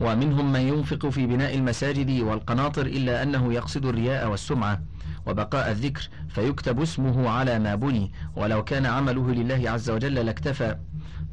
ومنهم 0.00 0.52
من 0.52 0.60
ينفق 0.60 1.08
في 1.08 1.26
بناء 1.26 1.54
المساجد 1.54 2.20
والقناطر 2.20 2.86
إلا 2.86 3.22
أنه 3.22 3.52
يقصد 3.52 3.86
الرياء 3.86 4.30
والسمعة 4.30 4.80
وبقاء 5.26 5.70
الذكر 5.70 6.08
فيكتب 6.28 6.80
اسمه 6.80 7.30
على 7.30 7.58
ما 7.58 7.74
بني. 7.74 8.12
ولو 8.36 8.64
كان 8.64 8.86
عمله 8.86 9.32
لله 9.32 9.70
عز 9.70 9.90
وجل 9.90 10.14
لاكتفى. 10.14 10.76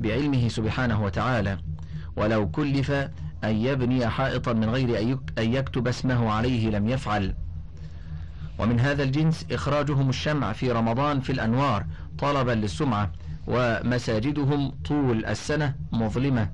بعلمه 0.03 0.47
سبحانه 0.47 1.03
وتعالى. 1.03 1.57
ولو 2.15 2.49
كلف 2.49 2.91
أن 3.43 3.55
يبني 3.55 4.07
حائطا 4.07 4.53
من 4.53 4.69
غير 4.69 5.19
أن 5.37 5.53
يكتب 5.53 5.87
اسمه 5.87 6.31
عليه 6.31 6.69
لم 6.69 6.89
يفعل. 6.89 7.35
ومن 8.59 8.79
هذا 8.79 9.03
الجنس 9.03 9.45
إخراجهم 9.51 10.09
الشمع 10.09 10.53
في 10.53 10.71
رمضان 10.71 11.19
في 11.19 11.31
الأنوار 11.31 11.85
طلبا 12.19 12.51
للسمعة 12.51 13.11
ومساجدهم 13.47 14.71
طول 14.85 15.25
السنة 15.25 15.75
مظلمة 15.91 16.49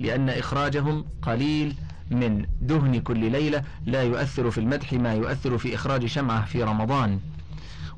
لأن 0.00 0.28
إخراجهم 0.28 1.04
قليل 1.22 1.74
من 2.10 2.46
دهن 2.60 3.00
كل 3.00 3.30
ليلة 3.32 3.62
لا 3.86 4.02
يؤثر 4.02 4.50
في 4.50 4.58
المدح 4.58 4.92
ما 4.92 5.14
يؤثر 5.14 5.58
في 5.58 5.74
إخراج 5.74 6.06
شمعة 6.06 6.44
في 6.44 6.62
رمضان. 6.62 7.20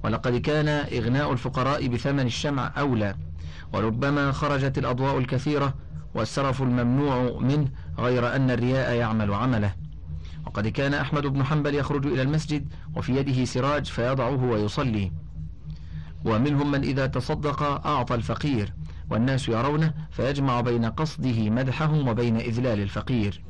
ولقد 0.04 0.36
كان 0.36 0.68
إغناء 0.68 1.32
الفقراء 1.32 1.88
بثمن 1.88 2.26
الشمع 2.26 2.72
أولى. 2.78 3.14
وربما 3.72 4.32
خرجت 4.32 4.78
الأضواء 4.78 5.18
الكثيرة 5.18 5.74
والسرف 6.14 6.62
الممنوع 6.62 7.38
منه 7.40 7.68
غير 7.98 8.36
أن 8.36 8.50
الرياء 8.50 8.94
يعمل 8.94 9.34
عمله. 9.34 9.74
وقد 10.46 10.68
كان 10.68 10.94
أحمد 10.94 11.26
بن 11.26 11.44
حنبل 11.44 11.74
يخرج 11.74 12.06
إلى 12.06 12.22
المسجد 12.22 12.68
وفي 12.96 13.16
يده 13.16 13.44
سراج 13.44 13.86
فيضعه 13.86 14.44
ويصلي. 14.44 15.12
ومنهم 16.24 16.70
من 16.70 16.82
إذا 16.82 17.06
تصدق 17.06 17.62
أعطى 17.86 18.14
الفقير 18.14 18.72
والناس 19.10 19.48
يرونه 19.48 19.94
فيجمع 20.10 20.60
بين 20.60 20.84
قصده 20.84 21.50
مدحهم 21.50 22.08
وبين 22.08 22.36
إذلال 22.36 22.80
الفقير. 22.80 23.44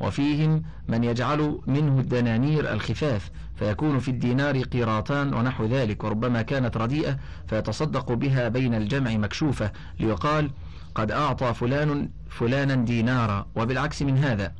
وفيهم 0.00 0.62
من 0.88 1.04
يجعل 1.04 1.58
منه 1.66 2.00
الدنانير 2.00 2.72
الخفاف 2.72 3.30
فيكون 3.58 3.98
في 3.98 4.10
الدينار 4.10 4.62
قيراطان 4.62 5.34
ونحو 5.34 5.64
ذلك 5.64 6.04
وربما 6.04 6.42
كانت 6.42 6.76
رديئة 6.76 7.18
فيتصدق 7.46 8.12
بها 8.12 8.48
بين 8.48 8.74
الجمع 8.74 9.16
مكشوفة 9.16 9.72
ليقال 10.00 10.50
قد 10.94 11.10
أعطى 11.10 11.54
فلان 11.54 12.08
فلانا 12.30 12.74
دينارا. 12.74 13.46
وبالعكس 13.56 14.02
من 14.02 14.18
هذا 14.18 14.52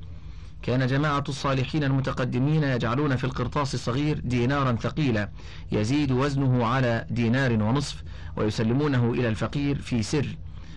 كان 0.63 0.87
جماعة 0.87 1.25
الصالحين 1.29 1.85
المتقدمين 1.85 2.63
يجعلون 2.63 3.17
في 3.17 3.25
القرطاس 3.25 3.75
الصغير 3.75 4.21
دينارا 4.25 4.73
ثقيلا 4.73 5.29
يزيد 5.73 6.13
وزنه 6.13 6.67
على 6.67 7.07
دينار 7.11 7.53
ونصف 7.53 8.03
ويسلمونه 8.37 9.11
إلى 9.13 9.29
الفقير 9.29 9.79
في 9.79 10.03
سر. 10.03 10.37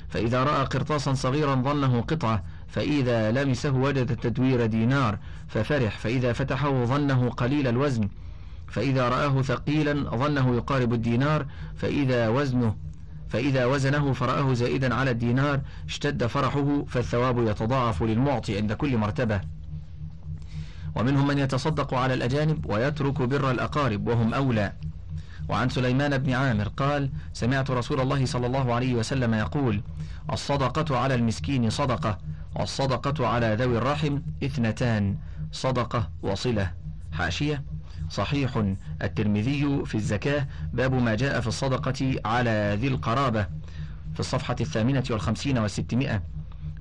فإذا 0.10 0.44
رأى 0.44 0.66
قرطاسا 0.66 1.14
صغيرا 1.14 1.56
ظنه 1.56 2.02
قطعة 2.02 2.44
فإذا 2.72 3.32
لمسه 3.32 3.72
وجد 3.72 4.12
التدوير 4.12 4.66
دينار 4.66 5.18
ففرح. 5.48 5.98
فإذا 5.98 6.34
فتحه 6.34 6.86
ظنه 6.86 7.30
قليل 7.30 7.68
الوزن. 7.68 8.10
فإذا 8.68 9.10
رآه 9.10 9.42
ثقيلا 9.42 9.94
ظنه 9.94 10.56
يقارب 10.56 10.94
الدينار. 10.94 11.46
فإذا 11.76 12.30
وزنه 12.30 12.76
فإذا 13.30 13.66
وزنه 13.66 14.14
فرآه 14.14 14.54
زائدا 14.54 14.96
على 14.96 15.12
الدينار 15.12 15.62
اشتد 15.88 16.26
فرحه 16.26 16.86
فالثواب 16.88 17.48
يتضاعف 17.48 18.04
للمعطي 18.04 18.58
عند 18.58 18.74
كل 18.74 18.98
مرتبة. 18.98 19.42
ومنهم 20.96 21.28
من 21.28 21.38
يتصدق 21.38 21.94
على 21.94 22.14
الأجانب 22.14 22.66
ويترك 22.66 23.22
بر 23.22 23.52
الأقارب 23.52 24.08
وهم 24.08 24.34
أولى. 24.34 24.74
وعن 25.50 25.70
سليمان 25.70 26.18
بن 26.18 26.34
عامر 26.34 26.68
قال 26.68 27.10
سمعت 27.34 27.72
رسول 27.72 28.00
الله 28.00 28.26
صلى 28.26 28.48
الله 28.48 28.74
عليه 28.74 28.94
وسلم 28.94 29.34
يقول 29.34 29.82
الصدقة 30.32 30.98
على 30.98 31.16
المسكين 31.16 31.70
صدقة. 31.70 32.18
والصدقة 32.62 33.28
على 33.28 33.56
ذوي 33.60 33.78
الرحم 33.78 34.20
اثنتان. 34.44 35.18
صدقة 35.52 36.10
وصلة. 36.22 36.72
حاشية. 37.12 37.64
صحيح 38.10 38.74
الترمذي 39.02 39.86
في 39.86 39.96
الزكاة. 39.96 40.48
باب 40.74 40.94
ما 40.94 41.16
جاء 41.16 41.42
في 41.42 41.48
الصدقة 41.48 42.16
على 42.26 42.78
ذي 42.82 42.88
القرابة. 42.88 43.44
في 44.14 44.20
الصفحة 44.20 44.56
الثامنة 44.62 45.04
والخمسين 45.10 45.58
والستمائة. 45.58 46.24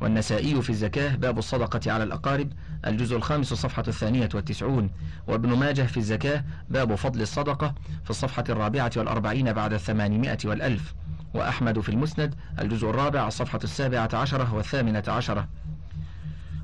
والنسائي 0.00 0.62
في 0.62 0.70
الزكاة. 0.70 1.16
باب 1.16 1.38
الصدقة 1.38 1.92
على 1.92 2.04
الأقارب. 2.04 2.52
الجزء 2.86 3.16
الخامس 3.16 3.52
الصفحة 3.52 3.84
الثانية 3.88 4.28
والتسعون. 4.34 4.90
وابن 5.26 5.52
ماجه 5.52 5.82
في 5.82 5.96
الزكاة. 5.96 6.44
باب 6.70 6.94
فضل 6.94 7.22
الصدقة. 7.22 7.74
في 8.04 8.10
الصفحة 8.10 8.44
الرابعة 8.48 8.92
والأربعين 8.96 9.52
بعد 9.52 9.72
الثمانمائة 9.72 10.38
والألف. 10.44 10.94
وأحمد 11.34 11.80
في 11.80 11.88
المسند 11.88 12.34
الجزء 12.58 12.90
الرابع 12.90 13.28
الصفحة 13.28 13.60
السابعة 13.64 14.08
عشرة 14.12 14.54
والثامنة 14.54 15.02
عشرة. 15.08 15.48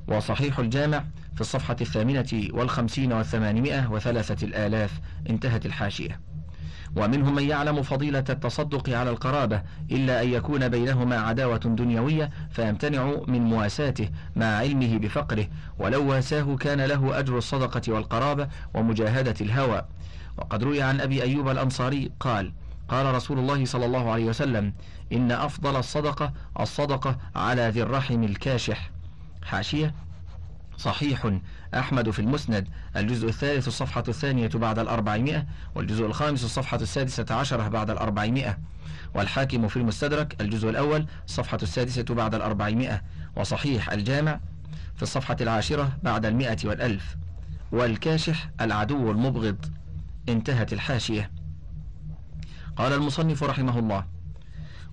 وصحيح 0.09 0.59
الجامع 0.59 1.05
في 1.35 1.41
الصفحة 1.41 1.77
الثامنة 1.81 2.49
والخمسين 2.53 3.13
والثمانمائة 3.13 3.91
وثلاثة 3.91 4.47
الآلاف 4.47 5.01
انتهت 5.31 5.67
الحاشية. 5.67 6.21
ومنهم 6.97 7.35
من 7.35 7.43
يعلم 7.43 7.83
فضيلة 7.83 8.25
التصدق 8.31 8.91
على 8.91 9.11
القرابة 9.11 9.63
إلا 9.91 10.23
أن 10.23 10.29
يكون 10.29 10.69
بينهما 10.69 11.17
عداوة 11.17 11.57
دنيوية 11.57 12.31
فيمتنع 12.51 13.15
من 13.27 13.41
مواساته 13.43 14.09
مع 14.37 14.47
علمه 14.47 14.99
بفقره 14.99 15.47
ولو 15.79 16.11
واساه 16.11 16.57
كان 16.57 16.81
له 16.81 17.19
أجر 17.19 17.39
الصدقة 17.39 17.93
والقرابة 17.93 18.49
ومجاهدة 18.75 19.35
الهوى. 19.41 19.83
وقد 20.39 20.65
روي 20.65 20.83
عن 20.83 21.01
أبي 21.01 21.23
أيوب 21.23 21.49
الأنصاري 21.49 22.11
قال 22.21 22.53
قال 22.88 23.14
رسول 23.14 23.38
الله 23.38 23.64
صلى 23.64 23.87
الله 23.87 24.11
عليه 24.11 24.25
وسلم 24.25 24.72
إن 25.12 25.33
أفضل 25.33 25.77
الصدقة 25.77 26.33
الصدقة 26.61 27.18
على 27.37 27.68
ذي 27.68 27.83
الرحم 27.83 28.22
الكاشح. 28.22 28.90
حاشية. 29.42 29.94
صحيح. 30.79 31.33
أحمد 31.75 32.11
في 32.11 32.18
المسند. 32.18 32.68
الجزء 32.96 33.29
الثالث 33.29 33.68
الصفحة 33.68 34.05
الثانية 34.09 34.49
بعد 34.49 34.79
الأربعمائة 34.79 35.46
والجزء 35.75 36.07
الخامس 36.07 36.44
الصفحة 36.44 36.77
السادسة 36.77 37.27
عشرة 37.31 37.68
بعد 37.68 37.90
الأربعمائة. 37.90 38.59
والحاكم 39.14 39.68
في 39.68 39.77
المستدرك 39.77 40.40
الجزء 40.40 40.70
الأول 40.70 41.07
الصفحة 41.25 41.59
السادسة 41.62 42.05
بعد 42.11 42.35
الأربعمائة. 42.35 43.03
وصحيح. 43.37 43.90
الجامع 43.90 44.40
في 44.96 45.03
الصفحة 45.03 45.37
العاشرة 45.40 45.92
بعد 46.03 46.27
المائة 46.27 46.59
والألف. 46.64 47.16
والكاشح 47.72 48.51
العدو 48.61 49.11
المبغض. 49.11 49.57
انتهت 50.29 50.72
الحاشية. 50.72 51.31
قال 52.77 52.93
المصنف 52.93 53.43
رحمه 53.43 53.79
الله 53.79 54.05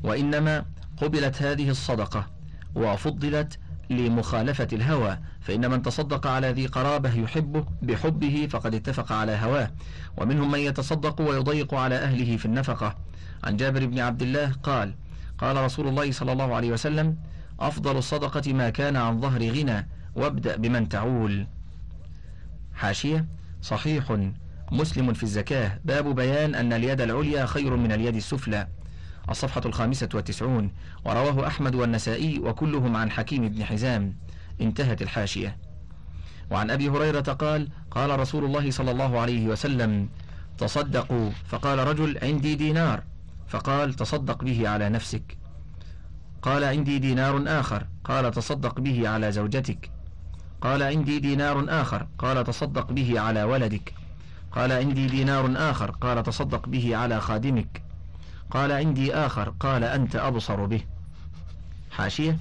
وإنما 0.04 0.66
قبلت 0.98 1.42
هذه 1.42 1.70
الصدقة 1.70 2.28
وفضلت 2.76 3.60
لمخالفة 3.90 4.68
الهوى 4.74 5.18
فإن 5.42 5.72
من 5.72 5.82
تصدق 5.82 6.28
على 6.28 6.52
ذي 6.52 6.66
قرابة 6.66 7.14
يحبه 7.14 7.66
بحبه 7.82 8.48
فقد 8.50 8.76
اتفق 8.76 9.12
على 9.12 9.32
هواه. 9.32 9.72
ومنهم 10.18 10.52
من 10.52 10.60
يتصدق 10.60 11.22
ويضيق 11.22 11.74
على 11.74 11.96
أهله 11.96 12.38
في 12.38 12.46
النفقة. 12.46 12.96
عن 13.44 13.58
جابر 13.58 13.86
بن 13.86 14.00
عبد 14.00 14.22
الله 14.22 14.52
قال 14.52 14.96
قال 15.38 15.58
رسول 15.58 15.88
الله 15.88 16.12
صلى 16.12 16.32
الله 16.32 16.56
عليه 16.56 16.72
وسلم 16.72 17.18
أفضل 17.60 17.98
الصدقة 17.98 18.54
ما 18.54 18.70
كان 18.70 18.96
عن 18.96 19.22
ظهر 19.22 19.50
غنى 19.50 19.88
وابدأ 20.16 20.56
بمن 20.56 20.90
تعول. 20.90 21.48
حاشية 22.74 23.26
صحيح. 23.62 24.18
مسلم 24.72 25.14
في 25.14 25.24
الزكاة. 25.24 25.80
باب 25.86 26.16
بيان 26.16 26.56
أن 26.56 26.74
اليد 26.74 27.02
العليا 27.02 27.46
خير 27.46 27.76
من 27.76 27.92
اليد 27.92 28.16
السفلى. 28.16 28.68
الصفحة 29.30 29.62
الخامسة 29.66 30.10
والتسعون. 30.14 30.72
ورواه 31.06 31.48
أحمد 31.48 31.76
والنسائي 31.76 32.40
وكلهم 32.40 32.96
عن 32.96 33.12
حكيم 33.12 33.48
بن 33.50 33.64
حزام. 33.64 34.16
انتهت 34.62 35.02
الحاشية. 35.02 35.58
وعن 36.52 36.72
أبي 36.72 36.90
هريرة 36.90 37.20
قال 37.20 37.70
قال 37.92 38.20
رسول 38.20 38.46
الله 38.46 38.72
صلى 38.72 38.92
الله 38.92 39.20
عليه 39.20 39.48
وسلم 39.48 40.10
تصدقوا. 40.58 41.30
فقال 41.48 41.80
رجل 41.80 42.18
عندي 42.24 42.56
دينار. 42.56 43.04
فقال 43.48 43.94
تصدق 43.94 44.44
به 44.44 44.70
على 44.70 44.90
نفسك. 44.90 45.38
قال 46.42 46.64
عندي 46.64 47.00
دينار 47.00 47.44
آخر. 47.48 47.88
قال 48.04 48.32
تصدق 48.32 48.80
به 48.80 49.10
على 49.10 49.32
زوجتك. 49.32 49.90
قال 50.62 50.84
عندي 50.84 51.20
دينار 51.20 51.66
آخر. 51.70 52.08
قال 52.18 52.44
تصدق 52.44 52.92
به 52.92 53.20
على 53.20 53.44
ولدك. 53.44 53.94
قال 54.56 54.72
عندي 54.72 55.08
دينار 55.08 55.54
آخر 55.56 55.92
قال 55.92 56.24
تصدق 56.24 56.68
به 56.68 56.96
على 56.96 57.22
خادمك. 57.22 57.84
قال 58.52 58.72
عندي 58.72 59.14
آخر 59.14 59.50
قال 59.60 59.84
أنت 59.84 60.16
أبصر 60.16 60.66
به. 60.66 60.82
حاشية. 61.92 62.38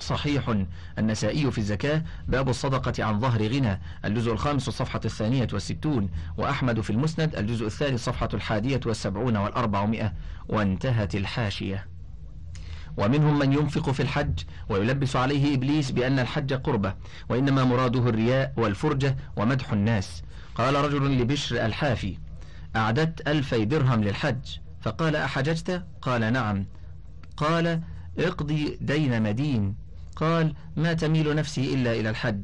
صحيح 0.00 0.54
النسائي 0.98 1.50
في 1.50 1.58
الزكاة 1.58 2.02
باب 2.28 2.48
الصدقة 2.48 3.04
عن 3.04 3.20
ظهر 3.20 3.48
غنى 3.48 3.80
الجزء 4.04 4.32
الخامس 4.32 4.68
الصفحة 4.68 5.00
الثانية 5.04 5.48
والستون 5.52 6.10
وأحمد 6.36 6.80
في 6.80 6.90
المسند 6.90 7.36
الجزء 7.36 7.66
الثالث 7.66 8.04
صفحة 8.04 8.28
الحادية 8.34 8.80
والسبعون 8.86 9.36
والأربعمائة. 9.36 10.12
وانتهت 10.48 11.14
الحاشية. 11.14 11.86
ومنهم 12.96 13.38
من 13.38 13.52
ينفق 13.52 13.90
في 13.90 14.02
الحج 14.02 14.40
ويلبس 14.68 15.16
عليه 15.16 15.54
إبليس 15.54 15.90
بأن 15.90 16.18
الحج 16.18 16.52
قربة 16.52 16.94
وإنما 17.28 17.64
مراده 17.64 18.08
الرياء 18.08 18.52
والفرجة 18.56 19.16
ومدح 19.36 19.72
الناس. 19.72 20.22
قال 20.58 20.74
رجل 20.74 21.20
لبشر 21.20 21.66
الحافي 21.66 22.18
أعددت 22.76 23.28
ألفي 23.28 23.64
درهم 23.64 24.04
للحج. 24.04 24.58
فقال 24.80 25.16
أحججت؟ 25.16 25.84
قال 26.02 26.32
نعم. 26.32 26.66
قال 27.36 27.80
اقضي 28.18 28.78
دين 28.80 29.22
مدين. 29.22 29.74
قال 30.16 30.54
ما 30.76 30.92
تميل 30.92 31.34
نفسي 31.34 31.74
إلا 31.74 31.92
إلى 31.92 32.10
الحج. 32.10 32.42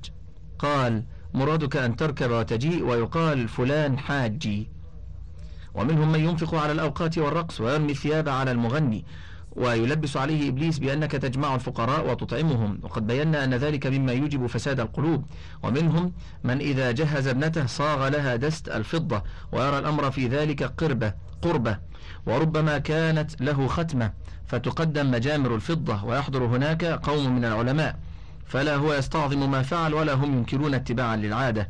قال 0.58 1.04
مرادك 1.34 1.76
أن 1.76 1.96
تركب 1.96 2.30
وتجيء 2.30 2.82
ويقال 2.84 3.48
فلان 3.48 3.98
حاجي. 3.98 4.68
ومنهم 5.74 6.12
من 6.12 6.20
ينفق 6.20 6.54
على 6.54 6.72
الأوقات 6.72 7.18
والرقص 7.18 7.60
ويرمي 7.60 7.92
الثياب 7.92 8.28
على 8.28 8.50
المغني. 8.50 9.04
ويلبس 9.56 10.16
عليه 10.16 10.48
إبليس 10.48 10.78
بأنك 10.78 11.12
تجمع 11.12 11.54
الفقراء 11.54 12.10
وتطعمهم. 12.10 12.78
وقد 12.82 13.06
بينا 13.06 13.44
أن 13.44 13.54
ذلك 13.54 13.86
مما 13.86 14.12
يوجب 14.12 14.46
فساد 14.46 14.80
القلوب. 14.80 15.24
ومنهم 15.62 16.12
من 16.44 16.58
إذا 16.58 16.90
جهز 16.90 17.26
ابنته 17.26 17.66
صاغ 17.66 18.08
لها 18.08 18.36
دست 18.36 18.68
الفضة 18.68 19.22
ويرى 19.52 19.78
الأمر 19.78 20.10
في 20.10 20.28
ذلك 20.28 20.62
قربة 20.62 21.12
قربة. 21.42 21.78
وربما 22.26 22.78
كانت 22.78 23.40
له 23.40 23.66
ختمة 23.66 24.12
فتقدم 24.46 25.10
مجامر 25.10 25.54
الفضة 25.54 26.04
ويحضر 26.04 26.44
هناك 26.44 26.84
قوم 26.84 27.36
من 27.36 27.44
العلماء. 27.44 27.98
فلا 28.46 28.76
هو 28.76 28.94
يستعظم 28.94 29.50
ما 29.50 29.62
فعل 29.62 29.94
ولا 29.94 30.14
هم 30.14 30.38
ينكرون 30.38 30.74
اتباعا 30.74 31.16
للعادة. 31.16 31.68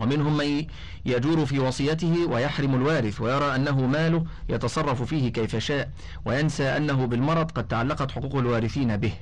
ومنهم 0.00 0.36
من 0.36 0.66
يجور 1.06 1.46
في 1.46 1.58
وصيته 1.58 2.26
ويحرم 2.26 2.74
الوارث 2.74 3.20
ويرى 3.20 3.54
أنه 3.54 3.86
ماله 3.86 4.24
يتصرف 4.48 5.02
فيه 5.02 5.32
كيف 5.32 5.56
شاء 5.56 5.90
وينسى 6.24 6.64
أنه 6.64 7.06
بالمرض 7.06 7.50
قد 7.50 7.68
تعلقت 7.68 8.10
حقوق 8.10 8.36
الوارثين 8.36 8.96
به. 8.96 9.12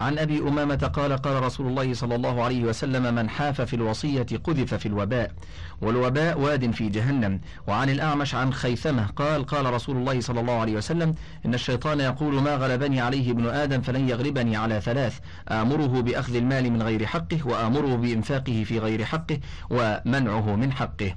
عن 0.00 0.18
أبي 0.18 0.38
أمامة 0.38 0.90
قال 0.94 1.12
قال 1.12 1.42
رسول 1.42 1.66
الله 1.66 1.94
صلى 1.94 2.14
الله 2.14 2.42
عليه 2.42 2.64
وسلم 2.64 3.14
من 3.14 3.30
حاف 3.30 3.60
في 3.60 3.74
الوصية 3.76 4.26
قذف 4.44 4.74
في 4.74 4.86
الوباء 4.86 5.32
والوباء 5.80 6.40
واد 6.40 6.70
في 6.70 6.88
جهنم. 6.88 7.40
وعن 7.66 7.90
الأعمش 7.90 8.34
عن 8.34 8.52
خيثمة 8.52 9.06
قال 9.06 9.46
قال 9.46 9.72
رسول 9.74 9.96
الله 9.96 10.20
صلى 10.20 10.40
الله 10.40 10.60
عليه 10.60 10.76
وسلم 10.76 11.14
إن 11.46 11.54
الشيطان 11.54 12.00
يقول 12.00 12.34
ما 12.34 12.54
غلبني 12.54 13.00
عليه 13.00 13.30
ابن 13.30 13.46
آدم 13.46 13.80
فلن 13.80 14.08
يغلبني 14.08 14.56
على 14.56 14.80
ثلاث 14.80 15.18
آمره 15.48 16.00
بأخذ 16.00 16.34
المال 16.36 16.70
من 16.72 16.82
غير 16.82 17.06
حقه 17.06 17.46
وآمره 17.46 17.96
بإنفاقه 17.96 18.64
في 18.64 18.78
غير 18.78 19.04
حقه 19.04 19.38
ومنعه 19.70 20.56
من 20.56 20.72
حقه. 20.72 21.14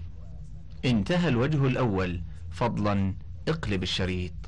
انتهى 0.85 1.29
الوجه 1.29 1.67
الأول. 1.67 2.21
فضلا 2.51 3.13
اقلب 3.47 3.83
الشريط. 3.83 4.42